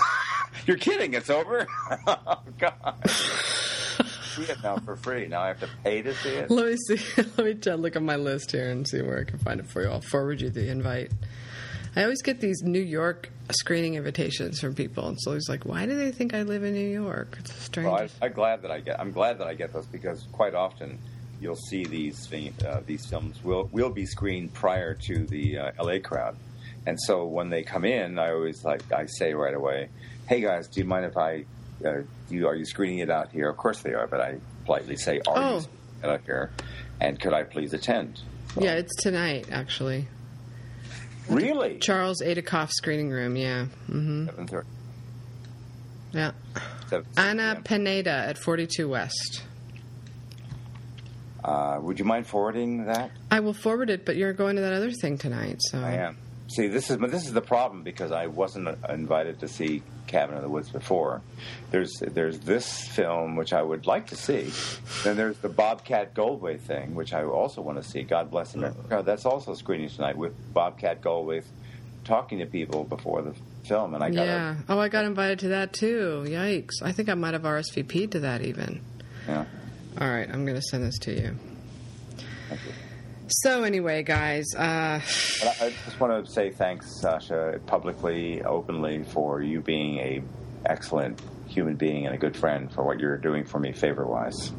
[0.67, 1.15] You're kidding.
[1.15, 1.67] It's over.
[2.07, 3.09] oh God.
[3.09, 5.27] see it now for free.
[5.29, 6.51] Now I have to pay to see it.
[6.51, 7.23] Let me see.
[7.39, 9.67] Let me try, look at my list here and see where I can find it
[9.67, 9.89] for you.
[9.89, 11.11] I'll forward you the invite.
[11.95, 15.85] I always get these New York screening invitations from people, and so it's like, why
[15.87, 17.37] do they think I live in New York?
[17.41, 17.87] It's strange.
[17.87, 18.99] Well, I, I'm glad that I get.
[18.99, 20.99] I'm glad that I get those because quite often
[21.41, 22.33] you'll see these
[22.65, 26.37] uh, these films will will be screened prior to the uh, LA crowd,
[26.87, 29.89] and so when they come in, I always like I say right away,
[30.29, 31.45] "Hey guys, do you mind if I?
[31.85, 33.49] Uh, do you, are you screening it out here?
[33.51, 35.55] Of course they are, but I politely say, "Are Oh.
[35.57, 36.51] you screening it out here?
[37.01, 38.21] And could I please attend?"
[38.55, 40.07] So- Yeah, it's tonight actually.
[41.29, 41.79] Really.
[41.79, 43.37] Charles Aidikoff screening room.
[43.37, 43.67] Yeah.
[43.87, 44.69] hmm Seven thirty.
[46.13, 46.33] Yeah.
[46.89, 49.45] Seven- Anna Pineda at 42 West.
[51.45, 53.11] Uh, would you mind forwarding that?
[53.31, 56.19] I will forward it, but you're going to that other thing tonight, so I am.
[56.55, 60.37] See, this is this is the problem because I wasn't uh, invited to see Cabin
[60.37, 61.23] in the Woods before.
[61.71, 64.53] There's there's this film which I would like to see.
[65.03, 68.03] Then there's the Bobcat Goldthwait thing, which I also want to see.
[68.03, 68.79] God bless America.
[68.91, 69.03] Uh-huh.
[69.03, 71.45] That's also screening tonight with Bobcat Goldthwait
[72.05, 73.35] talking to people before the
[73.65, 74.57] film, and I got yeah.
[74.69, 76.25] Oh, I got invited to that too.
[76.27, 76.83] Yikes!
[76.83, 78.83] I think I might have RSVP'd to that even.
[79.27, 79.45] yeah.
[80.01, 81.37] All right, I'm going to send this to you.
[83.35, 85.01] So anyway, guys, uh, I
[85.61, 90.23] I just want to say thanks, Sasha, publicly, openly, for you being a
[90.67, 91.19] excellent
[91.49, 94.53] human being and a good friend for what you're doing for me favor wise.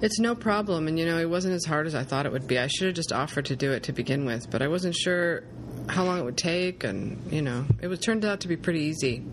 [0.00, 2.46] it's no problem, and you know it wasn't as hard as I thought it would
[2.46, 2.56] be.
[2.56, 5.42] I should have just offered to do it to begin with, but I wasn't sure
[5.88, 8.80] how long it would take, and you know it was turned out to be pretty
[8.80, 9.24] easy.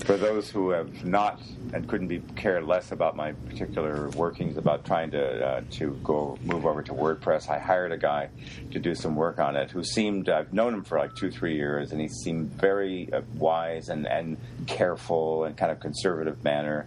[0.00, 1.40] For those who have not
[1.72, 6.38] and couldn't be care less about my particular workings about trying to uh, to go
[6.42, 8.28] move over to WordPress, I hired a guy
[8.72, 11.56] to do some work on it who seemed I've known him for like two three
[11.56, 14.36] years, and he seemed very uh, wise and and
[14.66, 16.86] careful and kind of conservative manner.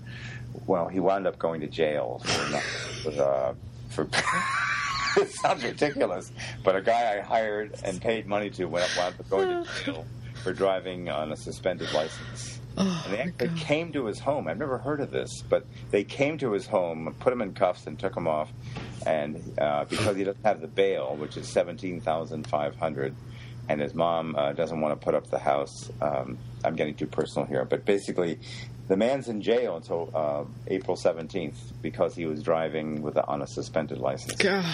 [0.68, 2.64] Well, he wound up going to jail for not,
[3.04, 3.54] for, uh,
[3.90, 4.08] for
[5.22, 6.32] it sounds ridiculous,
[6.64, 9.70] but a guy I hired and paid money to went up wound up going to
[9.86, 10.06] jail
[10.44, 12.57] for driving on a suspended license.
[12.80, 14.48] Oh, they actually came to his home.
[14.48, 17.88] I've never heard of this, but they came to his home, put him in cuffs,
[17.88, 18.52] and took him off.
[19.06, 23.16] And uh, because he doesn't have the bail, which is seventeen thousand five hundred,
[23.68, 25.90] and his mom uh, doesn't want to put up the house.
[26.02, 28.40] Um, I'm getting too personal here, but basically,
[28.88, 33.42] the man's in jail until uh, April seventeenth because he was driving with a, on
[33.42, 34.36] a suspended license.
[34.36, 34.66] God.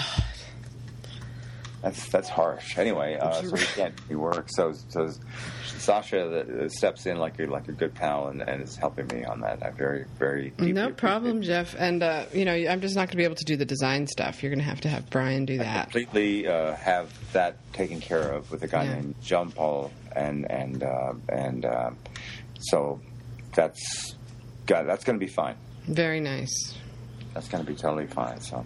[1.84, 2.78] That's that's harsh.
[2.78, 4.48] Anyway, uh, so he can't he work.
[4.50, 5.10] So so
[5.66, 9.42] Sasha steps in like a like a good pal and, and is helping me on
[9.42, 9.62] that.
[9.62, 11.42] I very very No problem.
[11.42, 11.76] Jeff.
[11.78, 14.08] And uh, you know, I'm just not going to be able to do the design
[14.08, 14.42] stuff.
[14.42, 15.92] You're going to have to have Brian do that.
[15.92, 18.94] Completely uh, have that taken care of with a guy Yeah.
[18.96, 21.92] named John Paul and and uh, and uh,
[22.60, 23.02] so
[23.56, 24.16] that's
[24.68, 25.56] God, that's going to be fine.
[25.86, 26.76] Very nice.
[27.34, 28.40] That's going to be totally fine.
[28.42, 28.66] So.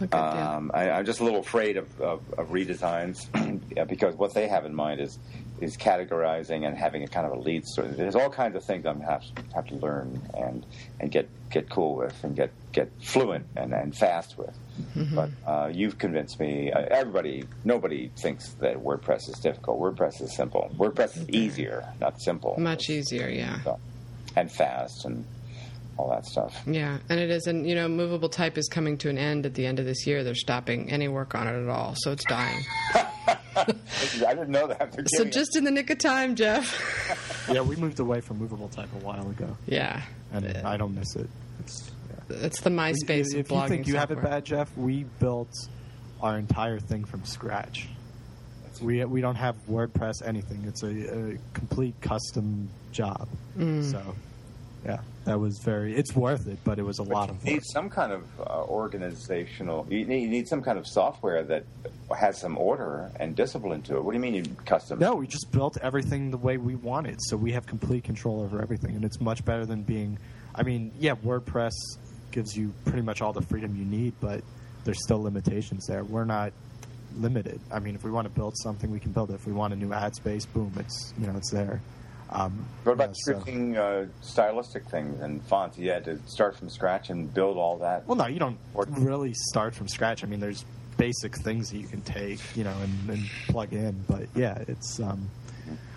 [0.00, 0.16] Okay.
[0.16, 3.28] Um, I, I'm just a little afraid of, of, of redesigns
[3.88, 5.18] because what they have in mind is
[5.60, 7.88] is categorizing and having a kind of a lead story.
[7.88, 9.22] There's all kinds of things I'm have
[9.54, 10.64] have to learn and
[10.98, 14.56] and get get cool with and get get fluent and, and fast with.
[14.96, 15.14] Mm-hmm.
[15.14, 16.72] But uh, you've convinced me.
[16.72, 19.78] Uh, everybody, nobody thinks that WordPress is difficult.
[19.80, 20.70] WordPress is simple.
[20.76, 22.54] WordPress is easier, not simple.
[22.58, 23.60] Much easier, yeah.
[23.62, 23.78] So,
[24.36, 25.24] and fast and
[25.96, 26.62] all that stuff.
[26.66, 29.54] Yeah, and it is, and you know, movable type is coming to an end at
[29.54, 30.24] the end of this year.
[30.24, 32.64] They're stopping any work on it at all, so it's dying.
[32.94, 33.64] I
[34.14, 34.94] didn't know that.
[34.94, 37.26] So giving just in the nick of time, Jeff.
[37.50, 41.16] Yeah, we moved away from movable type a while ago, yeah, and I don't miss
[41.16, 41.28] it.
[41.58, 42.36] It's, yeah.
[42.44, 45.52] it's the MySpace If, of if you think you have it bad, Jeff, we built
[46.22, 47.88] our entire thing from scratch.
[48.80, 50.62] We we don't have WordPress anything.
[50.64, 53.28] It's a, a complete custom job.
[53.58, 53.90] Mm.
[53.90, 54.14] So,
[54.84, 55.94] yeah, that was very.
[55.94, 57.54] It's worth it, but it was a lot of You work.
[57.54, 59.86] need some kind of uh, organizational.
[59.90, 61.64] You need, you need some kind of software that
[62.18, 64.04] has some order and discipline to it.
[64.04, 64.98] What do you mean you custom?
[64.98, 68.62] No, we just built everything the way we wanted, so we have complete control over
[68.62, 70.18] everything, and it's much better than being.
[70.54, 71.72] I mean, yeah, WordPress
[72.32, 74.42] gives you pretty much all the freedom you need, but
[74.84, 76.04] there's still limitations there.
[76.04, 76.52] We're not
[77.16, 77.60] limited.
[77.72, 79.34] I mean, if we want to build something, we can build it.
[79.34, 81.80] If we want a new ad space, boom, it's you know it's there.
[82.32, 85.78] Um, What about yeah, so- scripting uh, stylistic things and fonts?
[85.78, 88.06] You had to start from scratch and build all that.
[88.06, 90.22] Well, no, you don't really start from scratch.
[90.22, 90.64] I mean, there's
[90.96, 94.04] basic things that you can take, you know, and, and plug in.
[94.08, 95.28] But yeah, it's um,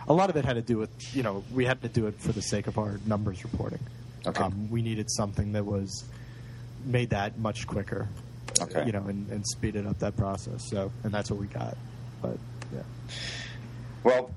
[0.07, 2.19] a lot of it had to do with, you know, we had to do it
[2.19, 3.79] for the sake of our numbers reporting.
[4.25, 4.43] Okay.
[4.43, 6.05] Um, we needed something that was
[6.85, 8.07] made that much quicker,
[8.61, 8.85] Okay.
[8.85, 10.67] you know, and, and speeded up that process.
[10.69, 11.77] So, and that's what we got.
[12.21, 12.37] But
[12.73, 12.81] yeah.
[14.03, 14.31] Well,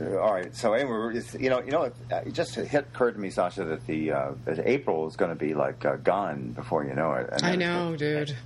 [0.00, 0.54] all right.
[0.56, 3.30] So anyway, it's, you know, you know, it, uh, it just hit occurred to me,
[3.30, 6.94] Sasha, that the uh, that April is going to be like uh, gone before you
[6.94, 7.28] know it.
[7.32, 8.36] And I then- know, dude.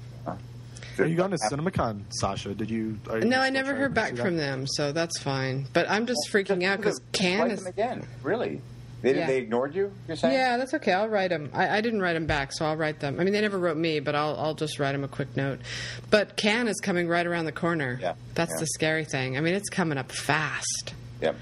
[0.99, 2.55] Are you going to CinemaCon, Sasha?
[2.55, 2.99] Did you?
[3.11, 5.67] Are you No, I never heard back from them, so that's fine.
[5.75, 7.59] But I'm just freaking out because Just Cannes is.
[7.65, 8.07] them again.
[8.23, 8.63] Really?
[9.03, 9.27] They, Yeah.
[9.27, 9.93] they ignored you?
[10.09, 10.33] You're saying?
[10.33, 10.95] Yeah, that's okay.
[10.95, 11.51] I'll write them.
[11.53, 13.21] I, I didn't write them back, so I'll write them.
[13.21, 15.61] I mean, they never wrote me, but I'll I'll just write them a quick note.
[16.09, 17.99] But Cannes is coming right around the corner.
[18.01, 18.61] Yeah, That's yeah.
[18.61, 19.37] the scary thing.
[19.37, 20.95] I mean, it's coming up fast.
[21.21, 21.37] Yep.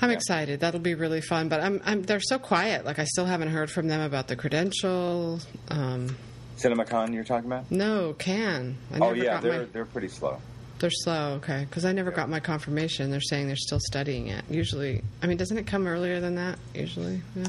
[0.00, 0.16] I'm Yeah.
[0.16, 0.60] excited.
[0.60, 1.48] That'll be really fun.
[1.48, 2.84] But I'm, I'm they're so quiet.
[2.84, 5.40] Like I still haven't heard from them about the credential.
[5.68, 6.16] Um,
[6.56, 7.70] CinemaCon, you're talking about?
[7.70, 8.76] no, Cannes.
[8.92, 10.40] I Oh yeah, they're my, they're pretty slow.
[10.80, 11.34] they're slow.
[11.36, 13.10] Okay, because I never got my confirmation.
[13.10, 14.44] They're saying they're still studying it.
[14.50, 16.58] Usually, I mean, doesn't it come earlier than that?
[16.74, 17.44] Usually, no.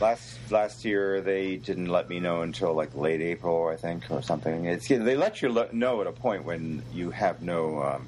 [0.00, 4.22] Last last year they didn't let me know until like late April, I think, or
[4.22, 4.64] something.
[4.64, 8.06] It's they let you know at a point when you have no, um,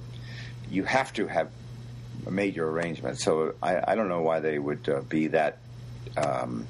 [0.71, 1.49] you have to have
[2.31, 3.25] made your arrangements.
[3.25, 5.59] So I, I don't know why they would uh, be that.
[6.17, 6.67] Um,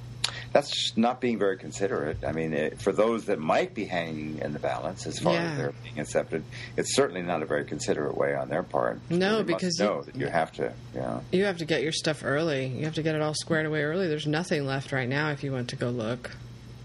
[0.53, 2.25] that's not being very considerate.
[2.25, 5.51] I mean, it, for those that might be hanging in the balance as far Yeah.
[5.51, 6.45] as they're being accepted,
[6.77, 9.01] it's certainly not a very considerate way on their part.
[9.09, 11.23] No, They because you- you have to, you know.
[11.33, 12.67] You have to get your stuff early.
[12.67, 14.09] You have to get it all squared away early.
[14.09, 16.31] There's nothing left right now if you want to go look.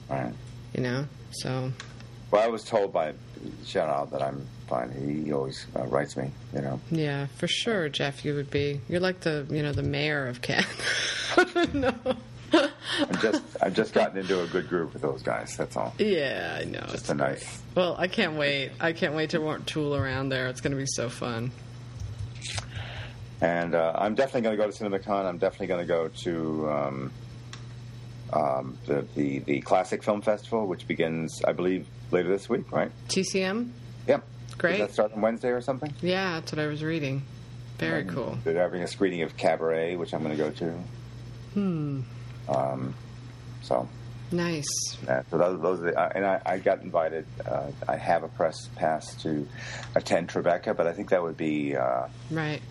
[0.09, 0.33] Right.
[0.73, 1.71] You know, so
[2.31, 3.13] Well, I was told by
[3.65, 4.91] shout that I'm fine.
[4.91, 6.79] He always uh, writes me, you know.
[6.91, 8.23] yeah, for sure, Jeff.
[8.25, 8.81] You would be.
[8.87, 10.65] You're like the you know the mayor of Cannes.
[11.73, 11.93] no.
[12.53, 15.55] I'm just I've just gotten into a good group with those guys.
[15.57, 15.93] That's all.
[15.97, 16.85] Yeah, I know.
[16.89, 17.29] Just a great.
[17.29, 17.61] nice.
[17.75, 18.71] Well, I can't wait.
[18.79, 20.47] I can't wait to tool around there.
[20.47, 21.51] It's going to be so fun.
[23.41, 25.25] And uh, I'm definitely going to go to CinemaCon.
[25.25, 27.11] I'm definitely going to go to um,
[28.33, 32.71] um, the, the the Classic Film Festival, which begins, I believe, later this week.
[32.71, 32.91] Right?
[33.09, 33.69] TCM.
[34.07, 34.23] Yep.
[34.57, 34.77] Great.
[34.77, 35.93] Does that start on Wednesday or something?
[36.01, 37.23] Yeah, that's what I was reading.
[37.77, 38.37] Very And cool.
[38.43, 40.71] They're having a screening of Cabaret, which I'm going to go to.
[41.53, 42.01] Hmm.
[42.49, 42.93] Um,
[43.61, 43.87] so
[44.31, 44.65] Nice.
[45.05, 47.25] Yeah, so those, those are the, uh, and I, I got invited.
[47.45, 49.47] Uh, I have a press pass to
[49.95, 51.75] attend Tribeca, but I think that would be.
[51.77, 52.61] Uh, Right.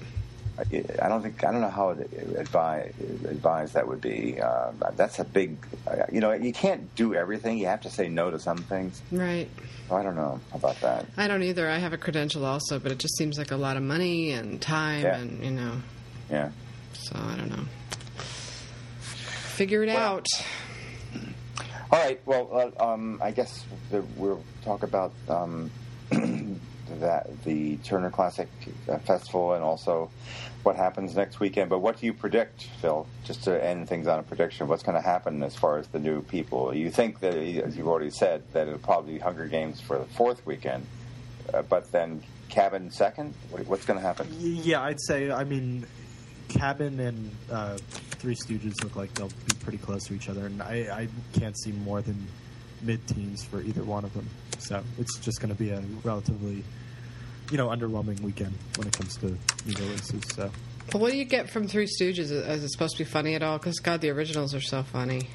[0.58, 2.92] I don't think I don't know how advise
[3.28, 4.40] advised that would be.
[4.40, 5.56] Uh, that's a big.
[5.86, 7.58] Uh, you know, you can't do everything.
[7.58, 9.02] You have to say no to some things.
[9.12, 9.48] Right.
[9.90, 11.06] I don't know about that.
[11.16, 11.68] I don't either.
[11.68, 14.60] I have a credential also, but it just seems like a lot of money and
[14.60, 15.18] time, Yeah.
[15.18, 15.82] and you know.
[16.30, 16.50] Yeah.
[16.94, 17.64] So I don't know.
[18.98, 20.26] Figure it Well, out.
[21.92, 22.20] All right.
[22.26, 25.70] Well, uh, um, I guess the, we'll talk about um,
[27.00, 28.48] that the Turner Classic
[28.88, 30.10] uh, Festival and also
[30.62, 31.70] what happens next weekend.
[31.70, 33.06] But what do you predict, Phil?
[33.24, 35.98] Just to end things on a prediction, what's going to happen as far as the
[35.98, 36.74] new people?
[36.74, 40.04] You think that, as you've already said, that it'll probably be Hunger Games for the
[40.04, 40.86] fourth weekend,
[41.54, 43.34] uh, but then Cabin second.
[43.66, 44.28] What's going to happen?
[44.38, 45.30] Yeah, I'd say.
[45.30, 45.86] I mean,
[46.48, 47.76] Cabin and uh,
[48.18, 51.08] Three Stooges look like they'll be pretty close to each other, and I, I
[51.38, 52.26] can't see more than
[52.82, 54.28] mid-teens for either one of them.
[54.58, 56.64] So it's just going to be a relatively,
[57.50, 60.22] you know, underwhelming weekend when it comes to new releases.
[60.34, 60.50] So
[60.92, 62.30] But what do you get from Three Stooges?
[62.30, 63.58] Is it supposed to be funny at all?
[63.58, 65.28] Because God, the originals are so funny.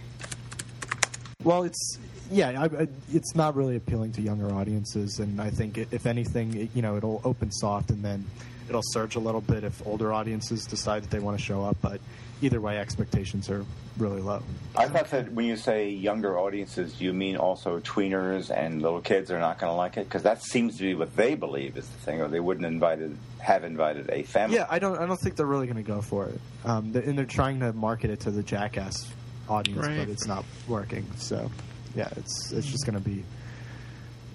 [1.43, 1.97] Well, it's
[2.31, 6.55] yeah, I, I, it's not really appealing to younger audiences, and I think if anything,
[6.55, 8.25] it, you know, it'll open soft and then
[8.71, 11.75] it'll surge a little bit if older audiences decide that they want to show up.
[11.81, 11.99] But
[12.41, 13.65] either way, expectations are
[13.97, 14.41] really low.
[14.77, 19.29] I thought that when you say younger audiences, you mean also tweeners and little kids
[19.29, 21.85] are not going to like it because that seems to be what they believe is
[21.87, 24.55] the thing, or they wouldn't invited have invited a family.
[24.55, 24.97] Yeah, I don't.
[24.97, 26.39] I don't think they're really going to go for it.
[26.63, 29.11] Um, and they're trying to market it to the Jackass
[29.49, 29.97] audience, Right.
[29.97, 31.05] but it's not working.
[31.17, 31.51] So,
[31.93, 33.23] yeah, it's it's just going to be.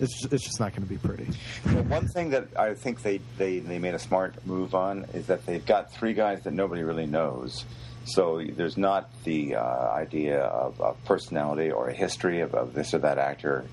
[0.01, 1.27] It's just, it's just not going to be pretty.
[1.67, 5.27] Well, one thing that I think they, they, they made a smart move on is
[5.27, 7.65] that they've got three guys that nobody really knows.
[8.09, 12.95] So there's not the uh, idea of, of personality or a history of, of this
[12.95, 13.65] or that actor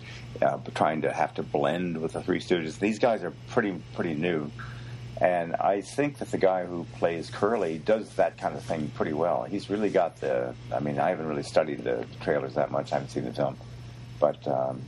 [0.42, 2.80] uh, trying to have to blend with the Three Stooges.
[2.80, 4.50] These guys are pretty pretty new,
[5.22, 9.14] and I think that the guy who plays Curly does that kind of thing pretty
[9.14, 9.44] well.
[9.44, 10.56] He's really got the.
[10.74, 12.92] I mean, I haven't really studied the trailers that much.
[12.92, 13.56] I haven't seen the film,
[14.20, 14.82] but um,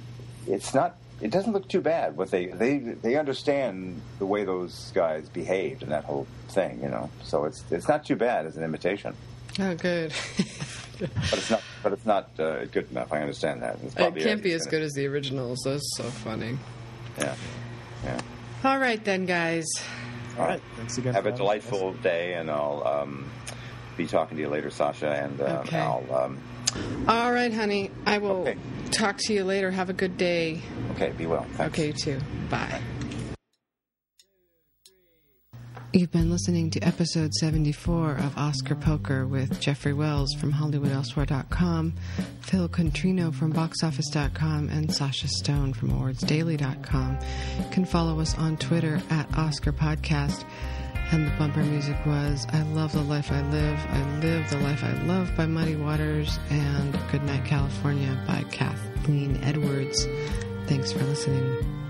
[0.47, 0.95] it's not.
[1.21, 2.17] It doesn't look too bad.
[2.17, 6.89] What they they they understand the way those guys behaved and that whole thing, you
[6.89, 7.09] know.
[7.23, 9.15] So it's it's not too bad as an imitation,
[9.59, 10.13] Oh, good.
[10.99, 11.61] but it's not.
[11.83, 13.13] But it's not uh, good enough.
[13.13, 13.77] I understand that.
[13.83, 15.59] It's it can't be as good as the originals.
[15.63, 16.57] That's so funny.
[17.17, 17.35] Yeah,
[18.03, 18.19] yeah.
[18.63, 19.65] All right, then, guys.
[20.37, 21.13] All right, thanks again.
[21.13, 21.37] Have for a having us.
[21.39, 23.29] delightful day, and I'll um,
[23.95, 25.77] be talking to you later, Sasha, and um, Okay.
[25.79, 26.05] I'll.
[26.13, 26.39] Um,
[27.07, 27.91] All right, honey.
[28.05, 28.57] I will Okay.
[28.91, 29.71] talk to you later.
[29.71, 30.61] Have a good day.
[30.91, 31.45] okay, be well.
[31.53, 31.73] Thanks.
[31.77, 32.19] Okay, you too.
[32.49, 32.81] Bye.
[35.93, 41.93] You've been listening to episode 74 of Oscar Poker with Jeffrey Wells from HollywoodElsewhere.com,
[42.41, 47.17] Phil Contrino from BoxOffice.com, and Sasha Stone from AwardsDaily.com.
[47.59, 50.43] You can follow us on Twitter at Oscar Podcast.
[51.11, 54.83] And the bumper music was I Love the Life I Live, I Live the Life
[54.83, 60.07] I Love by Muddy Waters, and Goodnight California by Kathleen Edwards.
[60.67, 61.84] Thanks for listening.